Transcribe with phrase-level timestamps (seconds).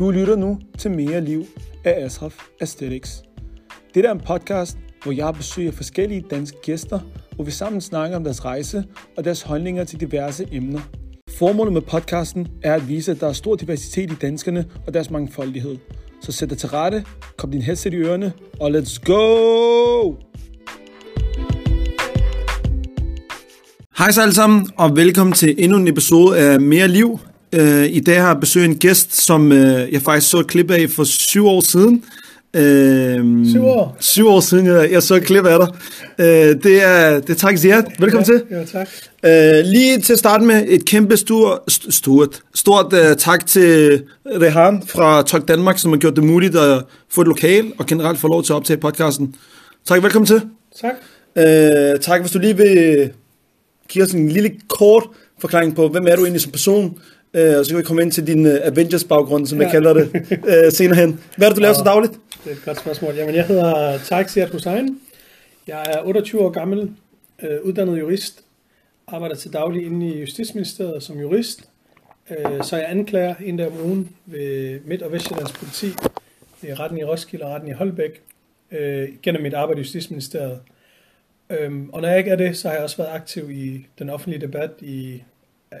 [0.00, 1.46] Du lytter nu til Mere Liv
[1.84, 3.22] af Asraf Aesthetics.
[3.94, 7.00] Det er en podcast, hvor jeg besøger forskellige danske gæster,
[7.34, 8.84] hvor vi sammen snakker om deres rejse
[9.16, 10.80] og deres holdninger til diverse emner.
[11.38, 15.10] Formålet med podcasten er at vise, at der er stor diversitet i danskerne og deres
[15.10, 15.76] mangfoldighed.
[16.22, 17.04] Så sæt dig til rette,
[17.36, 20.14] kom din headset i ørerne, og let's go!
[23.98, 27.20] Hej så alle sammen, og velkommen til endnu en episode af Mere Liv.
[27.56, 29.58] Uh, I dag har jeg besøgt en gæst, som uh,
[29.92, 32.04] jeg faktisk så et klip af for syv år siden.
[32.54, 33.96] Uh, syv år?
[34.00, 35.68] Syv år siden, jeg, jeg så et klip af dig.
[36.18, 37.82] Uh, det, er, det er tak, Ziad.
[37.98, 38.42] Velkommen ja, til.
[38.50, 38.88] Ja, tak.
[39.62, 44.02] Uh, lige til at starte med et kæmpe stor, st- stort, stort uh, tak til
[44.26, 48.18] Rehan fra Talk Danmark, som har gjort det muligt at få et lokal og generelt
[48.18, 49.34] få lov til at optage podcasten.
[49.86, 50.42] Tak, velkommen til.
[50.80, 50.94] Tak.
[51.36, 53.10] Uh, tak, hvis du lige vil
[53.88, 55.04] give os en lille kort
[55.40, 56.98] forklaring på, hvem er du egentlig som person,
[57.34, 59.64] uh, og så kan vi komme ind til din uh, Avengers-baggrund, som ja.
[59.64, 61.20] jeg kalder det, uh, senere hen.
[61.36, 62.12] Hvad er det, du laver så dagligt?
[62.44, 63.14] Det er et godt spørgsmål.
[63.14, 65.00] Jamen, jeg hedder Tarek Siad Hussein.
[65.66, 66.90] Jeg er 28 år gammel,
[67.42, 68.44] øh, uddannet jurist,
[69.06, 71.68] arbejder til daglig inde i Justitsministeriet som jurist.
[72.30, 75.86] Øh, så er jeg anklager en dag om ugen ved Midt- og Vestjyllands politi,
[76.62, 78.22] ved retten i Roskilde og retten i Holbæk,
[78.70, 80.58] øh, gennem mit arbejde i Justitsministeriet.
[81.50, 84.10] Øhm, og når jeg ikke er det, så har jeg også været aktiv i den
[84.10, 85.22] offentlige debat i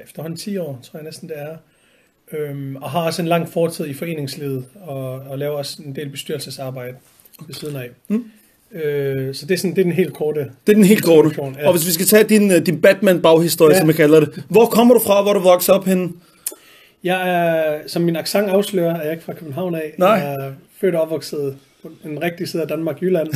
[0.04, 1.56] efterhånden 10 år, tror jeg næsten det er.
[2.32, 6.08] Øhm, og har også en lang fortid i foreningslivet, og, og laver også en del
[6.08, 6.94] bestyrelsesarbejde
[7.46, 7.90] ved siden af.
[8.08, 8.24] Mm.
[8.72, 10.40] Øh, så det er, sådan, det er den helt korte.
[10.40, 11.30] Det er den helt korte.
[11.58, 11.66] Ja.
[11.66, 13.78] Og hvis vi skal tage din, din Batman-baghistorie, ja.
[13.78, 14.44] som jeg kalder det.
[14.48, 16.08] Hvor kommer du fra, hvor du voksede op henne?
[17.04, 19.94] Jeg er, som min accent afslører, er jeg ikke fra København af.
[19.98, 20.08] Nej.
[20.08, 23.28] Jeg er født og opvokset på en rigtig side af Danmark, Jylland,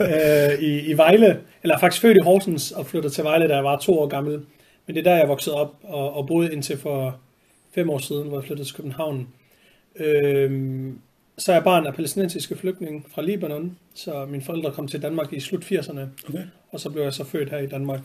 [0.00, 1.38] øh, i, i Vejle.
[1.62, 4.40] Eller faktisk født i Horsens og flyttet til Vejle, da jeg var to år gammel.
[4.86, 7.20] Men det er der, jeg voksede op og, og boede indtil for
[7.74, 9.28] fem år siden, hvor jeg flyttede til København.
[9.96, 10.98] Øhm,
[11.38, 15.32] så er jeg barn af palæstinensiske flygtninge fra Libanon, så mine forældre kom til Danmark
[15.32, 16.44] i slut 80'erne, okay.
[16.70, 18.00] og så blev jeg så født her i Danmark.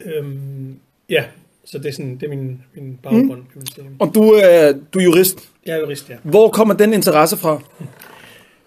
[0.00, 1.24] Øhm, ja,
[1.64, 3.46] så det er, sådan, det er min, min baggrund, mm.
[3.46, 3.90] kan man sige.
[3.98, 5.50] Og du, er, du er jurist?
[5.66, 6.16] Jeg er jurist, ja.
[6.22, 7.62] Hvor kommer den interesse fra?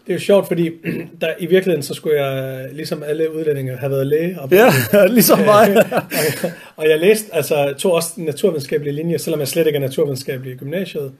[0.09, 0.71] Det er jo sjovt, fordi
[1.21, 4.41] der, i virkeligheden, så skulle jeg, ligesom alle udlændinge, have været læge.
[4.41, 4.71] Og, ja,
[5.07, 5.75] ligesom mig.
[6.43, 10.53] og, og jeg læste, altså tog også naturvidenskabelige linjer, selvom jeg slet ikke er naturvidenskabelig
[10.53, 11.11] i gymnasiet,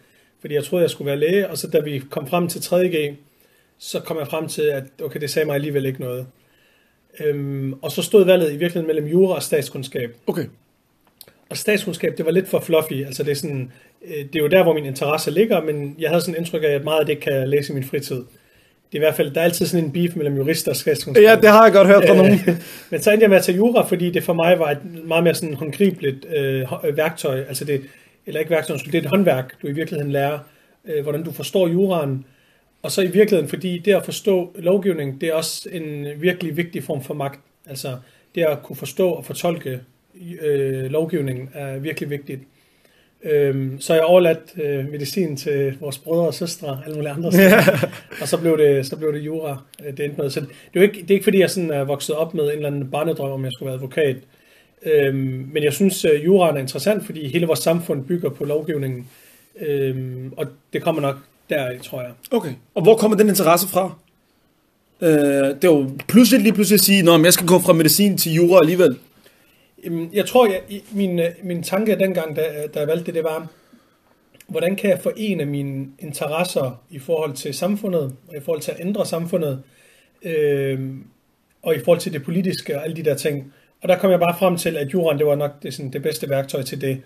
[0.42, 3.16] fordi jeg troede, jeg skulle være læge, og så da vi kom frem til 3.G,
[3.78, 6.26] så kom jeg frem til, at okay, det sagde mig alligevel ikke noget.
[7.20, 10.16] Øhm, og så stod valget i virkeligheden mellem jura og statskundskab.
[10.28, 10.46] Okay.
[11.50, 13.72] Og statskundskab, det var lidt for fluffy, altså det er sådan,
[14.08, 16.84] det er jo der, hvor min interesse ligger, men jeg havde sådan indtryk af, at
[16.84, 18.24] meget af det kan jeg læse i min fritid.
[18.92, 21.24] Det er i hvert fald, der er altid sådan en beef mellem jurister og statskundskab.
[21.24, 22.40] Ja, det har jeg godt hørt fra nogen.
[22.92, 25.24] men så endte jeg med at tage jura, fordi det for mig var et meget
[25.24, 27.82] mere sådan håndgribeligt øh, værktøj, altså det,
[28.26, 30.40] eller ikke værktøj, det er et håndværk, du i virkeligheden lærer,
[30.86, 32.26] øh, hvordan du forstår juraen.
[32.82, 36.84] Og så i virkeligheden, fordi det at forstå lovgivning, det er også en virkelig vigtig
[36.84, 37.40] form for magt.
[37.70, 37.96] Altså
[38.36, 39.80] det at kunne forstå og fortolke
[40.42, 42.42] øh, lovgivningen er virkelig vigtigt.
[43.24, 47.32] Øhm, så jeg overladt øh, medicin til vores brødre og søstre og alle mulige andre
[47.32, 47.50] steder.
[47.50, 47.84] Yeah.
[48.22, 49.62] og så blev det, så blev det jura.
[49.86, 50.30] Øh, det endte med.
[50.30, 52.44] Så det er jo ikke, det er ikke fordi, jeg sådan er vokset op med
[52.44, 54.16] en eller anden barnedrøm, om jeg skulle være advokat.
[54.86, 59.08] Øhm, men jeg synes, at juraen er interessant, fordi hele vores samfund bygger på lovgivningen.
[59.62, 61.18] Øhm, og det kommer nok
[61.50, 62.12] der, tror jeg.
[62.32, 62.52] Okay.
[62.76, 63.96] Og hvor kommer den interesse fra?
[65.02, 68.18] Øh, det er jo pludselig lige pludselig at sige, at jeg skal gå fra medicin
[68.18, 68.98] til jura alligevel.
[70.14, 72.42] Jeg tror, jeg, min, min tanke dengang, da,
[72.74, 73.48] da jeg valgte det, det var,
[74.48, 78.78] hvordan kan jeg forene mine interesser i forhold til samfundet, og i forhold til at
[78.80, 79.64] ændre samfundet,
[80.24, 80.90] øh,
[81.62, 83.54] og i forhold til det politiske og alle de der ting.
[83.82, 86.04] Og der kom jeg bare frem til, at juraen, det var nok det, sådan, det
[86.04, 87.02] bedste værktøj til det.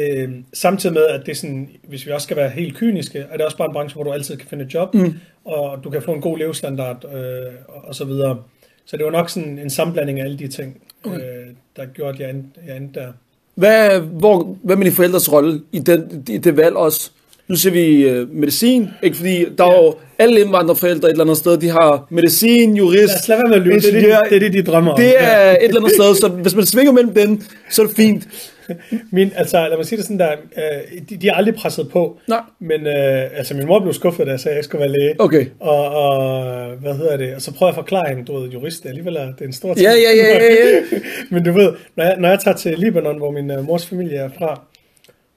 [0.00, 3.46] Øh, samtidig med, at det sådan, hvis vi også skal være helt kyniske, er det
[3.46, 5.14] også bare en branche, hvor du altid kan finde et job, mm.
[5.44, 8.42] og du kan få en god levestandard, øh, og, og så videre.
[8.84, 11.16] Så det var nok sådan en sammenblanding af alle de ting, okay.
[11.16, 11.46] øh,
[11.76, 13.12] der gjorde, at jeg endte, jeg endte der.
[13.54, 17.10] Hvad, hvor, hvad med dine forældres rolle i, den, i det valg også?
[17.48, 19.72] Nu ser vi uh, medicin, ikke fordi der ja.
[19.72, 24.22] er jo alle indvandrerforældre et eller andet sted, de har medicin, jurist, lyve, det, er
[24.22, 24.98] det, det er det, de drømmer om.
[24.98, 27.40] Det er et eller andet sted, så hvis man svinger mellem dem,
[27.70, 28.28] så er det fint.
[29.12, 32.18] Min, altså, lad mig sige det sådan der, øh, de, de er aldrig presset på,
[32.28, 32.40] Nej.
[32.58, 35.14] men øh, altså, min mor blev skuffet, da jeg sagde, at jeg skulle være læge.
[35.20, 35.46] Okay.
[35.60, 38.82] Og, og hvad hedder det, og så prøver jeg at forklare hende, du ved, jurist,
[38.82, 39.86] det er alligevel det er en stor ting.
[39.86, 40.98] Ja, ja, ja, ja, ja.
[41.32, 44.16] men du ved, når jeg, når jeg tager til Libanon, hvor min uh, mors familie
[44.16, 44.62] er fra,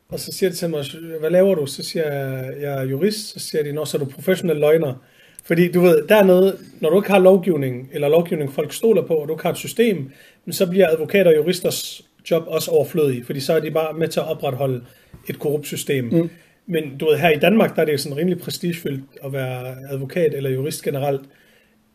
[0.09, 0.85] og så siger de til mig,
[1.19, 1.65] hvad laver du?
[1.65, 3.33] Så siger jeg, jeg er jurist.
[3.33, 4.93] Så siger de, nå, så er du professionel løgner.
[5.43, 9.01] Fordi du ved, der er noget, når du ikke har lovgivning, eller lovgivning folk stoler
[9.01, 10.11] på, og du ikke har et system,
[10.51, 12.01] så bliver advokater og juristers
[12.31, 14.81] job også overflødig, fordi så er de bare med til at opretholde
[15.29, 16.05] et korrupt system.
[16.05, 16.29] Mm.
[16.67, 20.33] Men du ved, her i Danmark, der er det sådan rimelig prestigefyldt at være advokat
[20.33, 21.21] eller jurist generelt.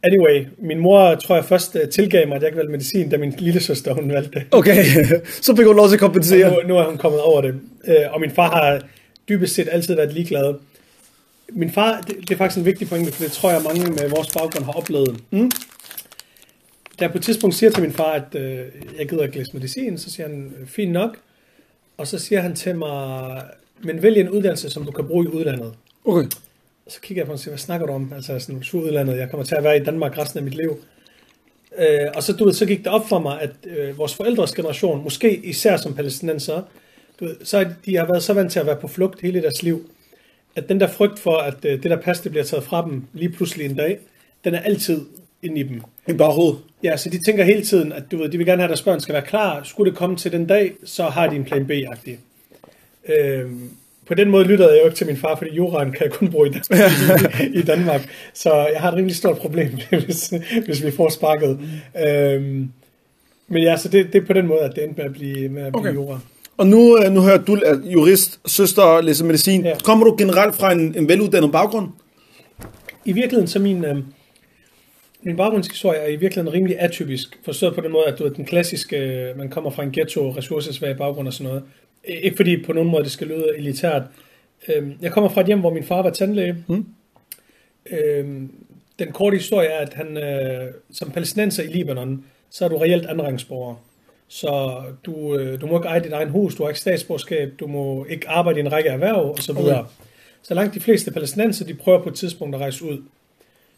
[0.03, 3.17] Anyway, min mor tror jeg først øh, tilgav mig, at jeg ikke valgte medicin, da
[3.17, 4.47] min lille søster hun valgte det.
[4.51, 4.85] Okay,
[5.43, 6.51] så fik hun lov til at kompensere.
[6.51, 7.55] Nu, nu er hun kommet over det.
[7.87, 8.81] Øh, og min far har
[9.29, 10.55] dybest set altid været ligeglad.
[11.53, 14.09] Min far, det, det er faktisk en vigtig pointe, for det tror jeg mange med
[14.09, 15.17] vores baggrund har oplevet.
[15.31, 15.51] Mm.
[16.99, 18.67] Da jeg på et tidspunkt siger til min far, at øh,
[18.99, 21.17] jeg gider ikke læse medicin, så siger han, fint nok.
[21.97, 23.43] Og så siger han til mig,
[23.83, 25.75] men vælg en uddannelse, som du kan bruge i udlandet.
[26.05, 26.29] Okay.
[26.89, 28.13] Så kigger jeg på ham og siger, hvad snakker du om?
[28.13, 30.79] Altså sådan sur udlandet, jeg kommer til at være i Danmark resten af mit liv.
[31.79, 34.55] Øh, og så, du ved, så gik det op for mig, at øh, vores forældres
[34.55, 36.63] generation, måske især som palæstinenser,
[37.21, 39.43] du ved, så de, de har været så vant til at være på flugt hele
[39.43, 39.91] deres liv,
[40.57, 43.05] at den der frygt for, at øh, det der pas, det bliver taget fra dem
[43.13, 43.99] lige pludselig en dag,
[44.45, 45.01] den er altid
[45.43, 45.83] inde i dem.
[46.09, 46.59] I baghovedet.
[46.83, 48.83] Ja, så de tænker hele tiden, at du ved, de vil gerne have, at deres
[48.83, 49.63] børn skal være klar.
[49.65, 52.19] Skulle det komme til den dag, så har de en plan B-agtig.
[53.09, 53.71] Øhm,
[54.07, 56.31] på den måde lyttede jeg jo ikke til min far, fordi juraen kan jeg kun
[56.31, 58.09] bruge i Danmark, i, i Danmark.
[58.35, 59.69] Så jeg har et rimelig stort problem,
[60.05, 60.33] hvis,
[60.65, 61.59] hvis vi får sparket.
[62.07, 62.69] Øhm,
[63.49, 65.49] men ja, så det, det er på den måde, at det endte med at blive,
[65.49, 65.95] med at blive Okay.
[65.95, 66.21] jura.
[66.57, 69.65] Og nu, øh, nu hører du er jurist, søster læser medicin.
[69.65, 69.79] Ja.
[69.85, 71.89] Kommer du generelt fra en, en veluddannet baggrund?
[73.05, 73.97] I virkeligheden, så min, øh,
[75.25, 77.39] min baggrundshistorie er i virkeligheden rimelig atypisk.
[77.45, 80.31] Forstået på den måde, at du ved, den klassiske, øh, man kommer fra en ghetto,
[80.31, 81.63] ressourcesvag baggrund og sådan noget.
[82.05, 84.03] Ikke fordi på nogen måde det skal lyde elitært.
[84.69, 86.57] Øh, Jeg kommer fra et hjem, hvor min far var tandlæge.
[86.69, 86.87] Mm.
[87.91, 88.27] Øh,
[88.99, 93.07] Den korte historie er, at han øh, som palæstinenser i Libanon, så er du reelt
[93.07, 93.75] andenrangsborger.
[94.29, 97.67] Så du, øh, du må ikke eje dit egen hus, du har ikke statsborgerskab, du
[97.67, 99.51] må ikke arbejde i en række erhverv osv.
[99.51, 99.79] Okay.
[100.43, 103.03] Så langt de fleste palæstinenser, de prøver på et tidspunkt at rejse ud.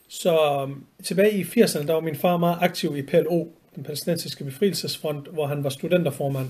[0.08, 4.44] Så øhm, tilbage i 80'erne, der var min far meget aktiv i PLO, den palæstinensiske
[4.44, 6.47] befrielsesfront, hvor han var studenterformand.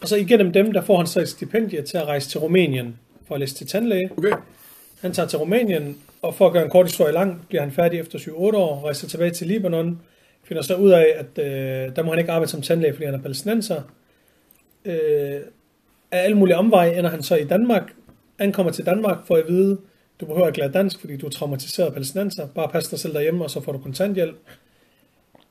[0.00, 2.98] Og så igennem dem, der får han så et stipendie til at rejse til Rumænien
[3.26, 4.10] for at læse til tandlæge.
[4.18, 4.32] Okay.
[5.00, 8.00] Han tager til Rumænien, og for at gøre en kort historie lang, bliver han færdig
[8.00, 10.00] efter 7-8 år, rejser tilbage til Libanon,
[10.44, 13.14] finder så ud af, at øh, der må han ikke arbejde som tandlæge, fordi han
[13.14, 13.82] er palæstinenser.
[14.84, 15.40] Øh,
[16.10, 17.92] af alle mulige omveje ender han så i Danmark,
[18.38, 19.78] ankommer til Danmark for at vide,
[20.20, 23.44] du behøver ikke lære dansk, fordi du er traumatiseret palæstinenser, bare pas dig selv derhjemme,
[23.44, 24.36] og så får du kontanthjælp.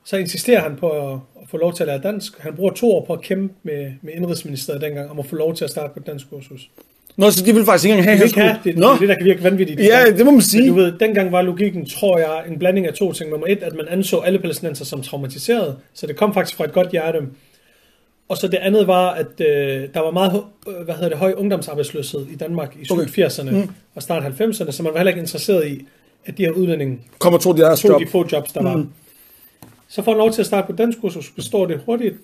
[0.04, 2.38] Så insisterer han på at, at få lov til at lære dansk.
[2.38, 5.54] Han bruger to år på at kæmpe med, med indrigsministeriet dengang, om at få lov
[5.54, 6.70] til at starte på et dansk kursus.
[7.16, 8.82] Nå, så de vil faktisk ikke engang have, Det, at kan, han det, skulle...
[8.82, 9.80] det, er det, der kan virke vanvittigt.
[9.80, 10.68] Ja, det må man Men sige.
[10.68, 13.30] du ved, dengang var logikken, tror jeg, en blanding af to ting.
[13.30, 16.72] Nummer et, at man anså alle palæstinenser som traumatiseret, så det kom faktisk fra et
[16.72, 17.18] godt hjerte.
[18.28, 21.34] Og så det andet var, at øh, der var meget øh, hvad hedder det, høj
[21.36, 23.04] ungdomsarbejdsløshed i Danmark i Okay.
[23.26, 23.70] 80'erne mm.
[23.94, 25.86] og start 90'erne, så man var heller ikke interesseret i,
[26.24, 28.00] at de her udlændinge Kommer to af deres tog job.
[28.00, 28.76] de få jobs, der var.
[28.76, 28.88] Mm.
[29.88, 32.14] Så får han lov til at starte på dansk kursus, består det hurtigt,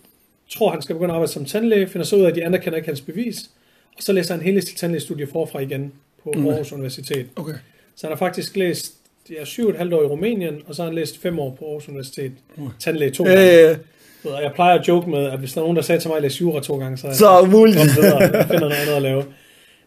[0.50, 2.76] tror han skal begynde at arbejde som tandlæge, finder så ud af, at de anerkender
[2.76, 3.50] ikke hans bevis,
[3.96, 5.92] og så læser han hele sit tandlægestudie forfra igen
[6.24, 6.48] på Mm.
[6.48, 7.26] Aarhus Universitet.
[7.36, 7.54] Okay.
[7.96, 8.94] Så han har faktisk læst
[9.30, 11.50] ja, syv og et halvt år i Rumænien, og så har han læst fem år
[11.58, 12.32] på Aarhus Universitet.
[12.78, 13.70] Tandlæge to gange.
[13.70, 13.76] Og
[14.24, 16.22] jeg plejer at joke med, at hvis der er nogen, der sagde til mig, at
[16.22, 17.52] jeg jura to gange, så er jeg så kommet
[17.96, 18.18] videre.
[18.18, 19.24] Jeg finder noget andet at lave.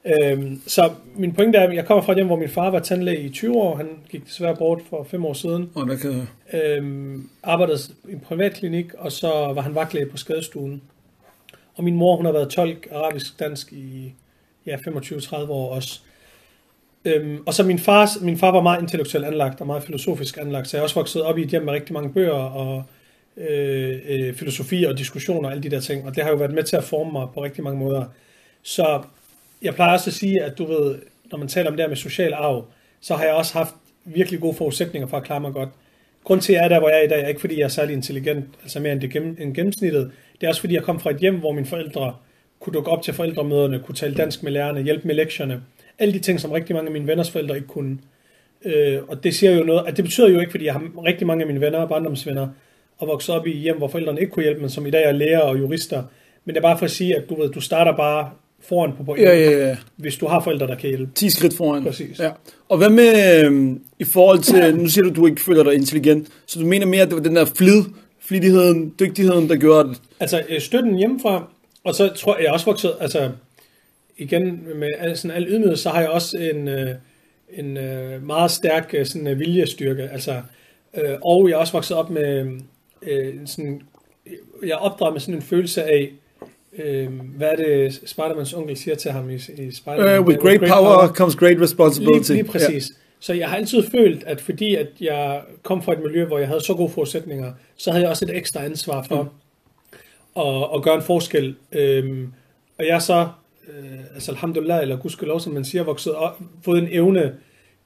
[0.06, 2.80] Øhm, så min pointe er, at jeg kommer fra et hjem, hvor min far var
[2.80, 3.76] tandlæge i 20 år.
[3.76, 5.70] Han gik desværre bort for fem år siden.
[5.76, 6.78] Åh, der kan jeg...
[6.78, 7.80] Øhm, arbejdede
[8.10, 10.82] i en privatklinik, og så var han vagtlæge på skadestuen.
[11.76, 14.14] Og min mor, hun har været tolk arabisk-dansk i
[14.66, 16.00] ja, 25-30 år også.
[17.06, 20.68] Øhm, og så min far, min far var meget intellektuelt anlagt og meget filosofisk anlagt,
[20.68, 22.84] så jeg er også vokset op i et hjem med rigtig mange bøger og
[23.38, 26.54] øh, øh, filosofi og diskussioner og alle de der ting, og det har jo været
[26.54, 28.06] med til at forme mig på rigtig mange måder.
[28.64, 29.02] Så
[29.62, 30.96] jeg plejer også at sige, at du ved,
[31.32, 32.66] når man taler om det her med social arv,
[33.02, 33.76] så har jeg også haft
[34.06, 35.70] virkelig gode forudsætninger for at klare mig godt.
[36.24, 37.64] Grund til, at jeg er der, hvor jeg er i dag, er ikke fordi, jeg
[37.64, 40.12] er særlig intelligent, altså mere end, det gennem, end gennemsnittet.
[40.42, 42.16] Det er også fordi, jeg kom fra et hjem, hvor mine forældre
[42.60, 45.62] kunne dukke op til forældremøderne, kunne tale dansk med lærerne, hjælpe med lektierne.
[46.00, 47.98] Alle de ting, som rigtig mange af mine venners forældre ikke kunne.
[48.66, 51.28] Øh, og det siger jo noget, at det betyder jo ikke, fordi jeg har rigtig
[51.28, 52.48] mange af mine venner og barndomsvenner,
[52.98, 55.12] og vokset op i hjem, hvor forældrene ikke kunne hjælpe, men som i dag er
[55.12, 56.04] lærer og jurister.
[56.46, 58.30] Men det er bare for at sige, at du ved, du starter bare
[58.62, 59.78] foran på point, Ja, ja, ja.
[59.96, 61.12] hvis du har forældre, der kan hjælpe.
[61.16, 61.84] 10 skridt foran.
[61.84, 62.20] Præcis.
[62.20, 62.32] Ja.
[62.70, 66.28] Og hvad med øh, i forhold til, nu siger du, du ikke føler dig intelligent,
[66.46, 67.84] så du mener mere, at det var den der flid,
[68.20, 70.02] flittigheden, dygtigheden, der gjorde det.
[70.20, 71.48] Altså øh, støtten hjemmefra,
[71.84, 73.30] og så tror jeg, jeg også vokset, altså
[74.18, 76.90] igen med al, sådan al ydmyghed, så har jeg også en, øh,
[77.54, 80.42] en øh, meget stærk sådan, viljestyrke, altså,
[81.24, 82.60] og jeg er også vokset op med
[83.08, 83.82] øh, sådan,
[84.62, 86.12] jeg er opdraget med sådan en følelse af,
[86.78, 90.20] øh, hvad er det Spidermans onkel siger til ham i, i Spider-Man?
[90.20, 92.32] Uh, with great power comes great responsibility.
[92.32, 92.90] Lige, lige præcis.
[92.90, 92.96] Ja.
[93.20, 96.48] Så jeg har altid følt, at fordi at jeg kom fra et miljø, hvor jeg
[96.48, 99.30] havde så gode forudsætninger, så havde jeg også et ekstra ansvar for mm.
[100.42, 101.56] at, at gøre en forskel.
[101.72, 102.34] Øhm,
[102.80, 103.28] og jeg så
[103.68, 107.36] øh, altså alhamdulillah, eller gudskelov, som man siger, vokset op, fået en evne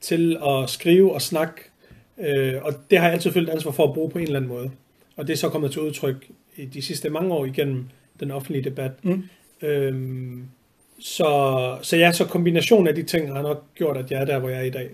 [0.01, 1.61] til at skrive og snakke,
[2.19, 4.49] øh, og det har jeg altid følt ansvar for at bruge på en eller anden
[4.49, 4.71] måde.
[5.19, 7.85] Og det er så kommet til udtryk i de sidste mange år igennem
[8.19, 8.91] den offentlige debat.
[9.03, 9.23] Mm.
[9.61, 10.43] Øhm,
[10.99, 11.25] så,
[11.81, 14.49] så ja, så kombinationen af de ting har nok gjort, at jeg er der, hvor
[14.49, 14.89] jeg er i dag.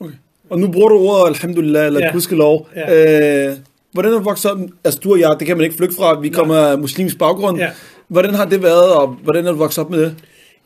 [0.00, 0.12] Okay.
[0.50, 2.12] Og nu bruger du ordet alhamdulillah, eller Ja.
[2.12, 2.68] gudskelov.
[2.76, 3.48] Ja.
[3.48, 3.56] Øh,
[3.92, 4.58] hvordan har du vokset op?
[4.84, 6.20] Altså du og jeg, det kan man ikke flygte fra.
[6.20, 7.58] Vi kommer af muslimsk baggrund.
[7.58, 7.70] Ja.
[8.08, 10.14] Hvordan har det været, og hvordan er du vokset op med det?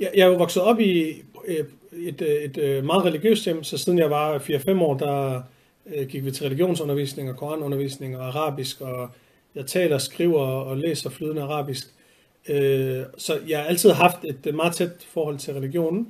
[0.00, 1.64] Jeg, jeg er vokset op i øh,
[2.06, 5.42] et, øh, et, et meget religiøst hjem, så siden jeg var 4-5 år, der
[5.95, 9.11] øh, gik vi til religionsundervisning og koranundervisning og arabisk, og
[9.55, 11.87] jeg taler, skriver og læser flydende arabisk.
[12.49, 16.09] Øh, så jeg har altid haft et meget tæt forhold til religionen,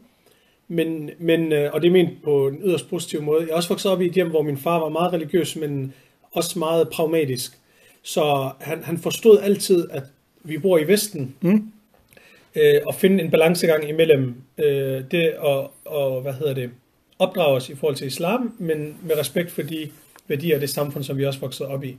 [0.68, 3.40] men, men, øh, og det er ment på en yderst positiv måde.
[3.42, 5.92] Jeg er også vokset op i et hjem, hvor min far var meget religiøs, men
[6.32, 7.58] også meget pragmatisk.
[8.02, 10.02] Så han, han forstod altid, at
[10.44, 11.72] vi bor i Vesten, Mm.
[12.56, 16.70] øh, og finde en balancegang imellem øh, det og, og, hvad hedder det,
[17.18, 19.90] opdrage os i forhold til islam, men med respekt for de
[20.28, 21.96] værdier af det samfund, som vi også voksede op i.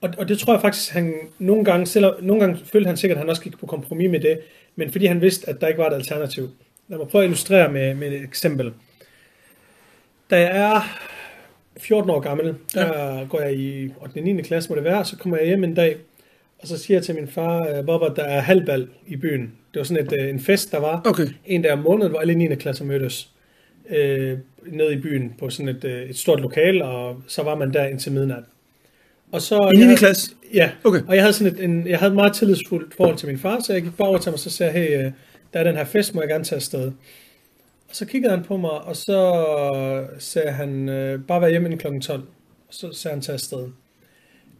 [0.00, 3.16] Og, og det tror jeg faktisk, han nogle gange, selv, nogle gange følte han sikkert,
[3.16, 4.40] at han også gik på kompromis med det,
[4.76, 6.50] men fordi han vidste, at der ikke var et alternativ.
[6.88, 8.72] Lad mig prøve at illustrere med, med et eksempel.
[10.30, 10.98] Da jeg er
[11.76, 13.24] 14 år gammel, der ja.
[13.24, 14.16] går jeg i 8.
[14.16, 14.42] og 9.
[14.42, 15.96] klasse, må det være, så kommer jeg hjem en dag,
[16.58, 19.42] og så siger jeg til min far, øh, Bobber, der er halvbal i byen.
[19.42, 21.26] Det var sådan et, øh, en fest, der var Okay.
[21.46, 22.54] en dag om måneden, hvor alle 9.
[22.54, 23.33] klasser mødtes
[23.90, 27.72] øh, ned i byen på sådan et, øh, et stort lokal, og så var man
[27.72, 28.44] der indtil midnat.
[29.32, 29.84] Og så, I 9.
[29.84, 30.30] jeg- klasse?
[30.54, 31.00] Ja, Okay.
[31.08, 33.60] og jeg havde, sådan et, en, jeg havde et meget tillidsfuldt forhold til min far,
[33.60, 35.12] så jeg gik bare over til ham og så sagde, hey, øh,
[35.52, 36.86] der er den her fest, må jeg gerne tage afsted.
[37.88, 42.00] Og så kiggede han på mig, og så sagde han, øh, bare vær hjemme inden
[42.00, 42.00] kl.
[42.06, 42.20] 12.
[42.68, 43.68] Og så sagde han, tage afsted.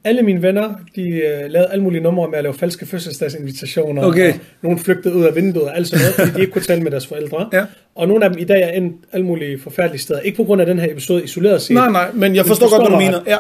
[0.05, 4.05] Alle mine venner, de øh, lavede alle mulige numre med at lave falske fødselsdagsinvitationer.
[4.05, 4.33] Okay.
[4.33, 6.83] Og nogle flygtede ud af vinduet og alt sådan noget, fordi de ikke kunne tale
[6.83, 7.49] med deres forældre.
[7.53, 7.65] Ja.
[7.95, 10.21] Og nogle af dem i dag er endt alle mulige forfærdelige steder.
[10.21, 12.79] Ikke på grund af den her episode isoleret set, Nej, nej, men jeg forstår, forstår
[12.79, 13.23] godt, hvad du mener.
[13.27, 13.39] Ja.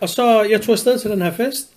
[0.00, 1.68] og så, jeg tog afsted til den her fest.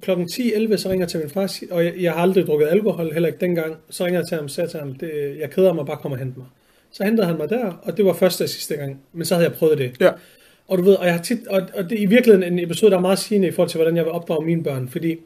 [0.00, 3.12] Klokken 10-11, så ringer jeg til min far, og jeg, jeg har aldrig drukket alkohol,
[3.12, 3.76] heller ikke dengang.
[3.90, 6.18] Så ringer jeg til ham og til ham, det, jeg keder mig, bare kom og
[6.18, 6.46] hente mig.
[6.92, 9.00] Så hentede han mig der, og det var første og sidste gang.
[9.12, 9.92] Men så havde jeg prøvet det.
[10.00, 10.10] Ja.
[10.72, 12.90] Og du ved, og, jeg har tit, og, og det er i virkeligheden en episode,
[12.90, 14.88] der er meget sigende i forhold til, hvordan jeg vil opdrage mine børn.
[14.88, 15.16] Fordi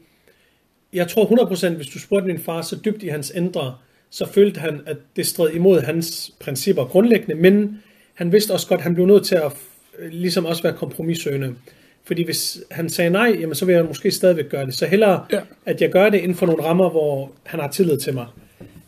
[0.93, 1.25] jeg tror
[1.69, 3.75] 100%, hvis du spurgte min far så dybt i hans indre,
[4.09, 8.77] så følte han, at det stred imod hans principper grundlæggende, men han vidste også godt,
[8.77, 9.51] at han blev nødt til at
[9.99, 11.55] øh, ligesom også være kompromissøgende.
[12.03, 14.73] Fordi hvis han sagde nej, jamen så vil jeg måske stadigvæk gøre det.
[14.73, 15.35] Så hellere, Ja.
[15.35, 15.41] ja.
[15.65, 18.25] at jeg gør det inden for nogle rammer, hvor han har tillid til mig.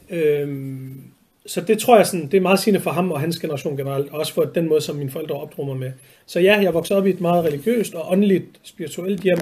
[0.10, 1.02] Øhm,
[1.50, 4.12] så det tror jeg, sådan, det er meget sigende for ham og hans generation generelt,
[4.12, 5.92] og også for den måde, som mine forældre opdrog mig med.
[6.26, 9.38] Så ja, jeg voksede op i et meget religiøst og åndeligt, spirituelt hjem,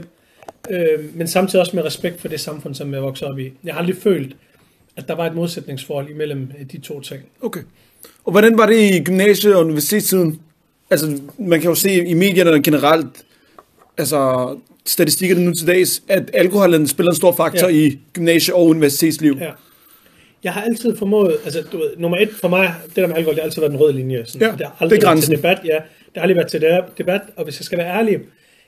[0.70, 3.52] øh, men samtidig også med respekt for det samfund, som jeg voksede op i.
[3.64, 4.36] Jeg har aldrig følt,
[4.96, 7.22] at der var et modsætningsforhold imellem øh, de to ting.
[7.42, 7.62] Okay.
[8.26, 10.40] Og hvordan var det i gymnasie- og universitetstiden?
[10.90, 13.24] Altså, man kan jo se i medierne generelt,
[13.98, 14.50] altså
[14.86, 17.76] statistikkerne nu til dags, at alkoholen spiller en stor faktor ja.
[17.76, 19.38] i gymnasie- og universitetsliv.
[19.40, 19.52] Ja.
[20.44, 23.36] Jeg har altid formået, altså du ved, nummer et for mig, det der med alkohol,
[23.36, 24.25] det har altid været en rød linje.
[24.25, 25.74] Sådan, Ja, det har det aldrig er været til debat, ja.
[25.75, 28.20] Det har aldrig været til debat, og hvis jeg skal være ærlig,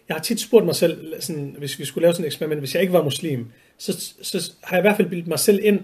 [0.07, 2.73] jeg har tit spurgt mig selv, sådan, hvis vi skulle lave sådan et eksperiment, hvis
[2.73, 3.45] jeg ikke var muslim,
[3.77, 5.79] så, så har jeg i hvert fald bildet mig selv ind,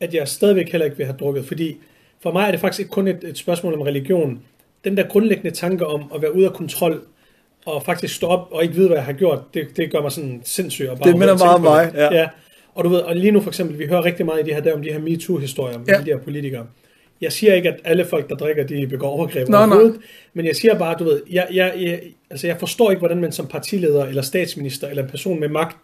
[0.00, 1.76] at jeg stadigvæk heller ikke vil have drukket, fordi
[2.22, 4.40] for mig er det faktisk ikke kun et, et spørgsmål om religion.
[4.84, 7.02] Den der grundlæggende tanke om at være ude af kontrol,
[7.66, 10.12] og faktisk stå op og ikke vide, hvad jeg har gjort, det, det gør mig
[10.12, 10.88] sådan sindssyg.
[10.88, 11.98] Og bare Det minder meget om mig, det.
[11.98, 12.14] ja.
[12.14, 12.28] ja.
[12.78, 14.60] Og du ved, og lige nu for eksempel, vi hører rigtig meget i de her
[14.60, 15.98] dage om de her MeToo-historier med Ja.
[15.98, 16.66] de her politikere.
[17.20, 19.58] Jeg siger ikke, at alle folk, der drikker, de begår overgreb nej.
[19.64, 20.00] overhovedet,
[20.34, 23.32] men jeg siger bare, du ved, jeg, jeg, jeg, altså jeg forstår ikke, hvordan man
[23.32, 25.76] som partileder, eller statsminister, eller en person med magt,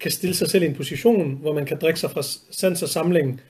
[0.00, 2.88] kan stille sig selv i en position, hvor man kan drikke sig fra sans og
[2.88, 3.40] samling,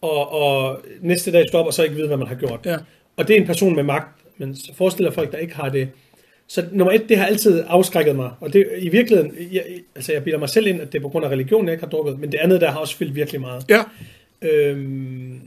[0.00, 2.60] og, og næste dag stå op, og så ikke vide, hvad man har gjort.
[2.64, 2.76] Ja.
[3.16, 5.88] Og det er en person med magt, men forestiller folk, der ikke har det.
[6.48, 8.30] Så nummer et, det har altid afskrækket mig.
[8.40, 11.08] Og det i virkeligheden, jeg, altså jeg bilder mig selv ind, at det er på
[11.08, 13.40] grund af religion, jeg ikke har drukket, men det andet, der har også fyldt virkelig
[13.40, 13.64] meget.
[13.70, 13.82] Ja.
[14.42, 15.40] Øhm,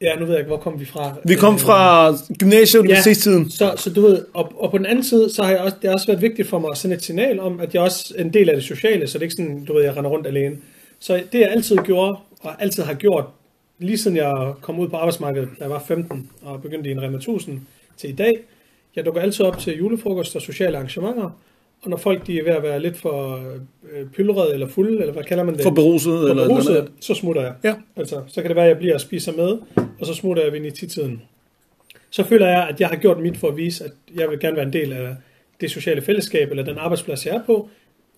[0.00, 1.14] ja, nu ved jeg ikke, hvor kom vi fra.
[1.24, 2.10] Vi kom fra
[2.42, 3.50] gymnasie- og universitetstiden.
[3.50, 5.88] Så, så du ved, og, og på den anden side, så har jeg også, det
[5.88, 8.22] har også været vigtigt for mig at sende et signal om, at jeg også er
[8.22, 10.26] en del af det sociale, så det er ikke sådan, du ved, jeg render rundt
[10.26, 10.56] alene.
[10.98, 13.24] Så det jeg altid gjorde, og altid har gjort,
[13.78, 17.02] lige siden jeg kom ud på arbejdsmarkedet, da jeg var 15 og begyndte i en
[17.02, 17.60] Rema 1000
[17.96, 18.44] til i dag,
[18.96, 21.30] jeg dukker altid op til julefrokost og sociale arrangementer,
[21.82, 23.34] og når folk de er ved at være lidt for
[23.92, 25.62] øh, pylrede eller fulde, eller hvad kalder man det?
[25.62, 26.92] For beruset, For eller beruset, andet.
[27.00, 27.54] så smutter jeg.
[27.64, 27.74] Ja.
[27.96, 29.58] Altså, så kan det være, at jeg bliver og spiser med,
[30.00, 31.22] og så smutter jeg ved i tiden.
[32.10, 34.56] Så føler jeg, at jeg har gjort mit for at vise, at jeg vil gerne
[34.56, 35.14] være en del af
[35.60, 37.68] det sociale fællesskab, eller den arbejdsplads, jeg er på,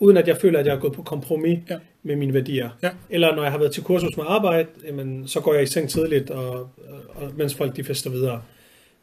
[0.01, 1.77] uden at jeg føler, at jeg er gået på kompromis Ja.
[2.03, 2.71] med mine værdier.
[2.83, 2.91] Ja.
[3.11, 5.89] Eller når jeg har været til kursus med arbejde, jamen, så går jeg i seng
[5.89, 6.69] tidligt, og, og,
[7.15, 8.43] og mens folk de fester videre.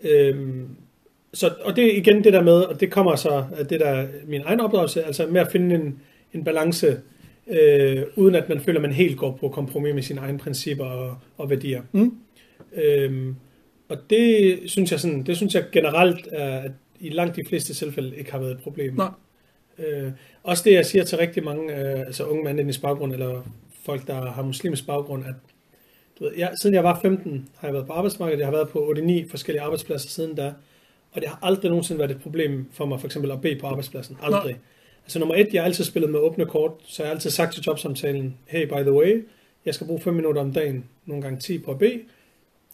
[0.04, 0.68] Øhm,
[1.36, 3.86] så, og det er igen det der med, og det kommer så af det der
[3.86, 6.00] er min egen oplevelse, altså med at finde en,
[6.34, 7.00] en balance,
[7.48, 10.86] øh, uden at man føler, at man helt går på kompromis med sine egne principper
[10.86, 11.82] og, og værdier.
[11.92, 12.18] Mm.
[12.76, 13.36] Øhm,
[13.90, 17.74] og det synes jeg sådan, det synes jeg generelt er, at i langt de fleste
[17.74, 18.94] tilfælde ikke har været et problem.
[18.94, 19.10] Nej.
[19.80, 20.12] Øh,
[20.44, 23.42] også det, jeg siger til rigtig mange, øh, altså unge mænd i baggrund, eller
[23.86, 25.36] folk, der har muslimsk baggrund, at
[26.20, 28.40] du ved, jeg, siden jeg var 15, har jeg været på arbejdsmarkedet.
[28.40, 30.54] Jeg har været på 8-9 forskellige arbejdspladser siden da.
[31.16, 33.68] Og det har aldrig nogensinde været et problem for mig, for eksempel at bede på
[33.68, 34.18] arbejdspladsen.
[34.22, 34.44] Aldrig.
[34.52, 34.56] Nej.
[35.04, 37.54] Altså nummer et, jeg har altid spillet med åbne kort, så jeg har altid sagt
[37.54, 39.26] til jobsamtalen, hey, by the way,
[39.66, 42.00] jeg skal bruge 5 minutter om dagen, nogle gange 10 på at bede.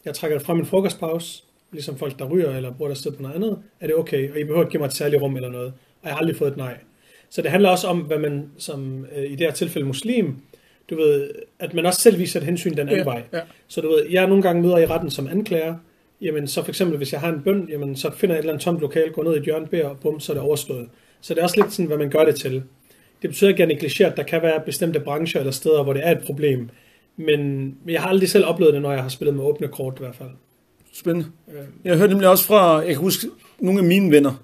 [0.06, 3.22] Jeg trækker det fra min frokostpause, ligesom folk, der ryger eller bruger deres sted på
[3.22, 3.60] noget andet.
[3.80, 4.32] Er det okay?
[4.32, 5.68] Og I behøver ikke give mig et særligt rum eller noget.
[6.02, 6.78] Og jeg har aldrig fået et nej.
[7.30, 10.36] Så det handler også om, hvad man som øh, i det her tilfælde muslim,
[10.90, 13.24] du ved, at man også selv viser et hensyn den anden Ja, vej.
[13.34, 13.40] ja.
[13.68, 15.76] Så du ved, jeg nogle gange møder i retten som anklager,
[16.22, 18.54] jamen så for eksempel, hvis jeg har en bøn, jamen så finder jeg et eller
[18.54, 20.90] andet tomt lokal, går ned i et hjørne, beder, og bum, så er det overstået.
[21.22, 22.64] Så det er også lidt sådan, hvad man gør det til.
[23.22, 25.94] Det betyder ikke, at jeg negligerer, at der kan være bestemte brancher eller steder, hvor
[25.94, 26.70] det er et problem.
[27.18, 30.04] Men jeg har aldrig selv oplevet det, når jeg har spillet med åbne kort i
[30.04, 30.30] hvert fald.
[30.94, 31.28] Spændende.
[31.48, 33.28] Øh, Jeg hørte nemlig også fra, jeg kan huske,
[33.60, 34.44] nogle af mine venner,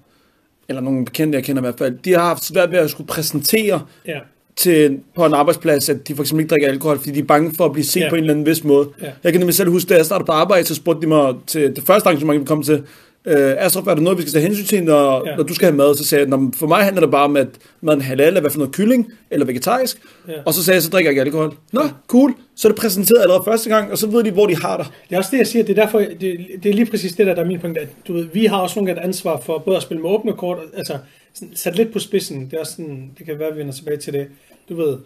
[0.69, 3.07] eller nogle bekendte, jeg kender i hvert fald, de har haft svært ved at skulle
[3.07, 4.19] præsentere Ja,
[4.57, 7.53] til, på en arbejdsplads, at de for eksempel ikke drikker alkohol, fordi de er bange
[7.57, 8.09] for at blive set Ja.
[8.09, 8.89] på en eller anden vis måde.
[9.01, 9.07] Ja.
[9.23, 11.75] Jeg kan nemlig selv huske, da jeg startede på arbejde, så spurgte de mig til
[11.75, 12.73] det første arrangement, vi kom til,
[13.25, 15.35] øh, Astrup, er der noget, vi skal tage hensyn til, når, Ja.
[15.35, 15.95] når du skal have mad?
[15.95, 17.47] Så sagde jeg, "Nå, for mig handler det bare om, at
[17.81, 19.97] maden er halal, eller hvad for noget kylling, eller vegetarisk.
[20.27, 20.33] Ja.
[20.45, 21.53] Og så sagde jeg, så drikker jeg ikke alkohol.
[21.73, 22.33] Nå, cool.
[22.55, 24.85] Så er det præsenteret allerede første gang, og så ved de, hvor de har dig.
[25.09, 25.63] Det er også det, jeg siger.
[25.65, 27.77] Det er, derfor, det, det er lige præcis det, der, der er min point.
[27.77, 30.09] At, du ved, vi har også nogle gange et ansvar for både at spille med
[30.09, 30.97] åbne kort, altså
[31.39, 32.45] sådan, sat lidt på spidsen.
[32.45, 34.27] Det er også sådan, det kan være, at vi vender tilbage til det.
[34.69, 34.97] Du ved,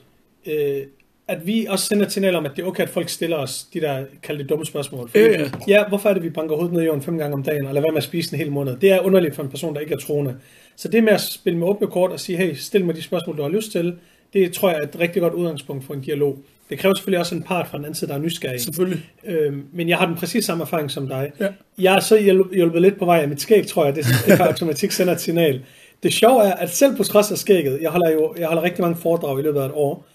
[0.45, 0.83] øh,
[1.27, 3.63] at vi også sender et signal om, at det er okay, at folk stiller os
[3.73, 5.09] de der kaldte dumme spørgsmål.
[5.09, 5.49] Fordi, Ja, ja.
[5.67, 7.73] ja, hvorfor er det, vi banker hovedet ned i jorden fem gange om dagen, og
[7.73, 8.77] lader være med at spise en hel måned?
[8.77, 10.35] Det er underligt for en person, der ikke er troende.
[10.75, 13.37] Så det med at spille med åbne kort og sige, hey, stil mig de spørgsmål,
[13.37, 13.95] du har lyst til,
[14.33, 16.37] det tror jeg er et rigtig godt udgangspunkt for en dialog.
[16.69, 18.61] Det kræver selvfølgelig også en part fra den anden side, der er nysgerrig.
[18.61, 19.09] Selvfølgelig.
[19.25, 21.31] Øhm, men jeg har den præcis samme erfaring som dig.
[21.39, 21.47] Ja.
[21.77, 22.17] Jeg er så
[22.53, 23.95] hjulpet lidt på vej af mit skæg, tror jeg.
[23.95, 25.61] Det, kan automatik sender et signal.
[26.03, 28.81] Det sjove er, at selv på trods af skægget, jeg holder jo jeg holder rigtig
[28.81, 30.05] mange foredrag i løbet af et år,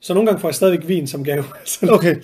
[0.00, 1.44] så nogle gange får jeg stadigvæk vin som gave.
[1.64, 2.16] Selvom, Okay.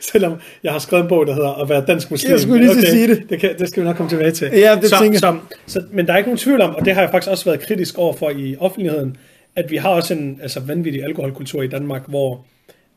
[0.00, 2.32] selvom jeg har skrevet en bog, der hedder At være dansk muslim.
[2.32, 3.30] Jeg skulle lige at sige det.
[3.30, 4.50] Det, kan, det skal vi nok komme tilbage til.
[4.52, 6.94] Ja, det så, tænker så, så, men der er ikke nogen tvivl om, og det
[6.94, 9.16] har jeg faktisk også været kritisk over for i offentligheden,
[9.56, 12.44] at vi har også en altså, vanvittig alkoholkultur i Danmark, hvor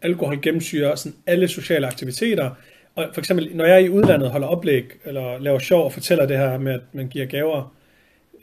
[0.02, 2.50] alkohol gennemsyrer sådan alle sociale aktiviteter.
[2.96, 6.38] Og for eksempel, når jeg i udlandet holder oplæg, eller laver sjov og fortæller det
[6.38, 7.74] her med, at man giver gaver,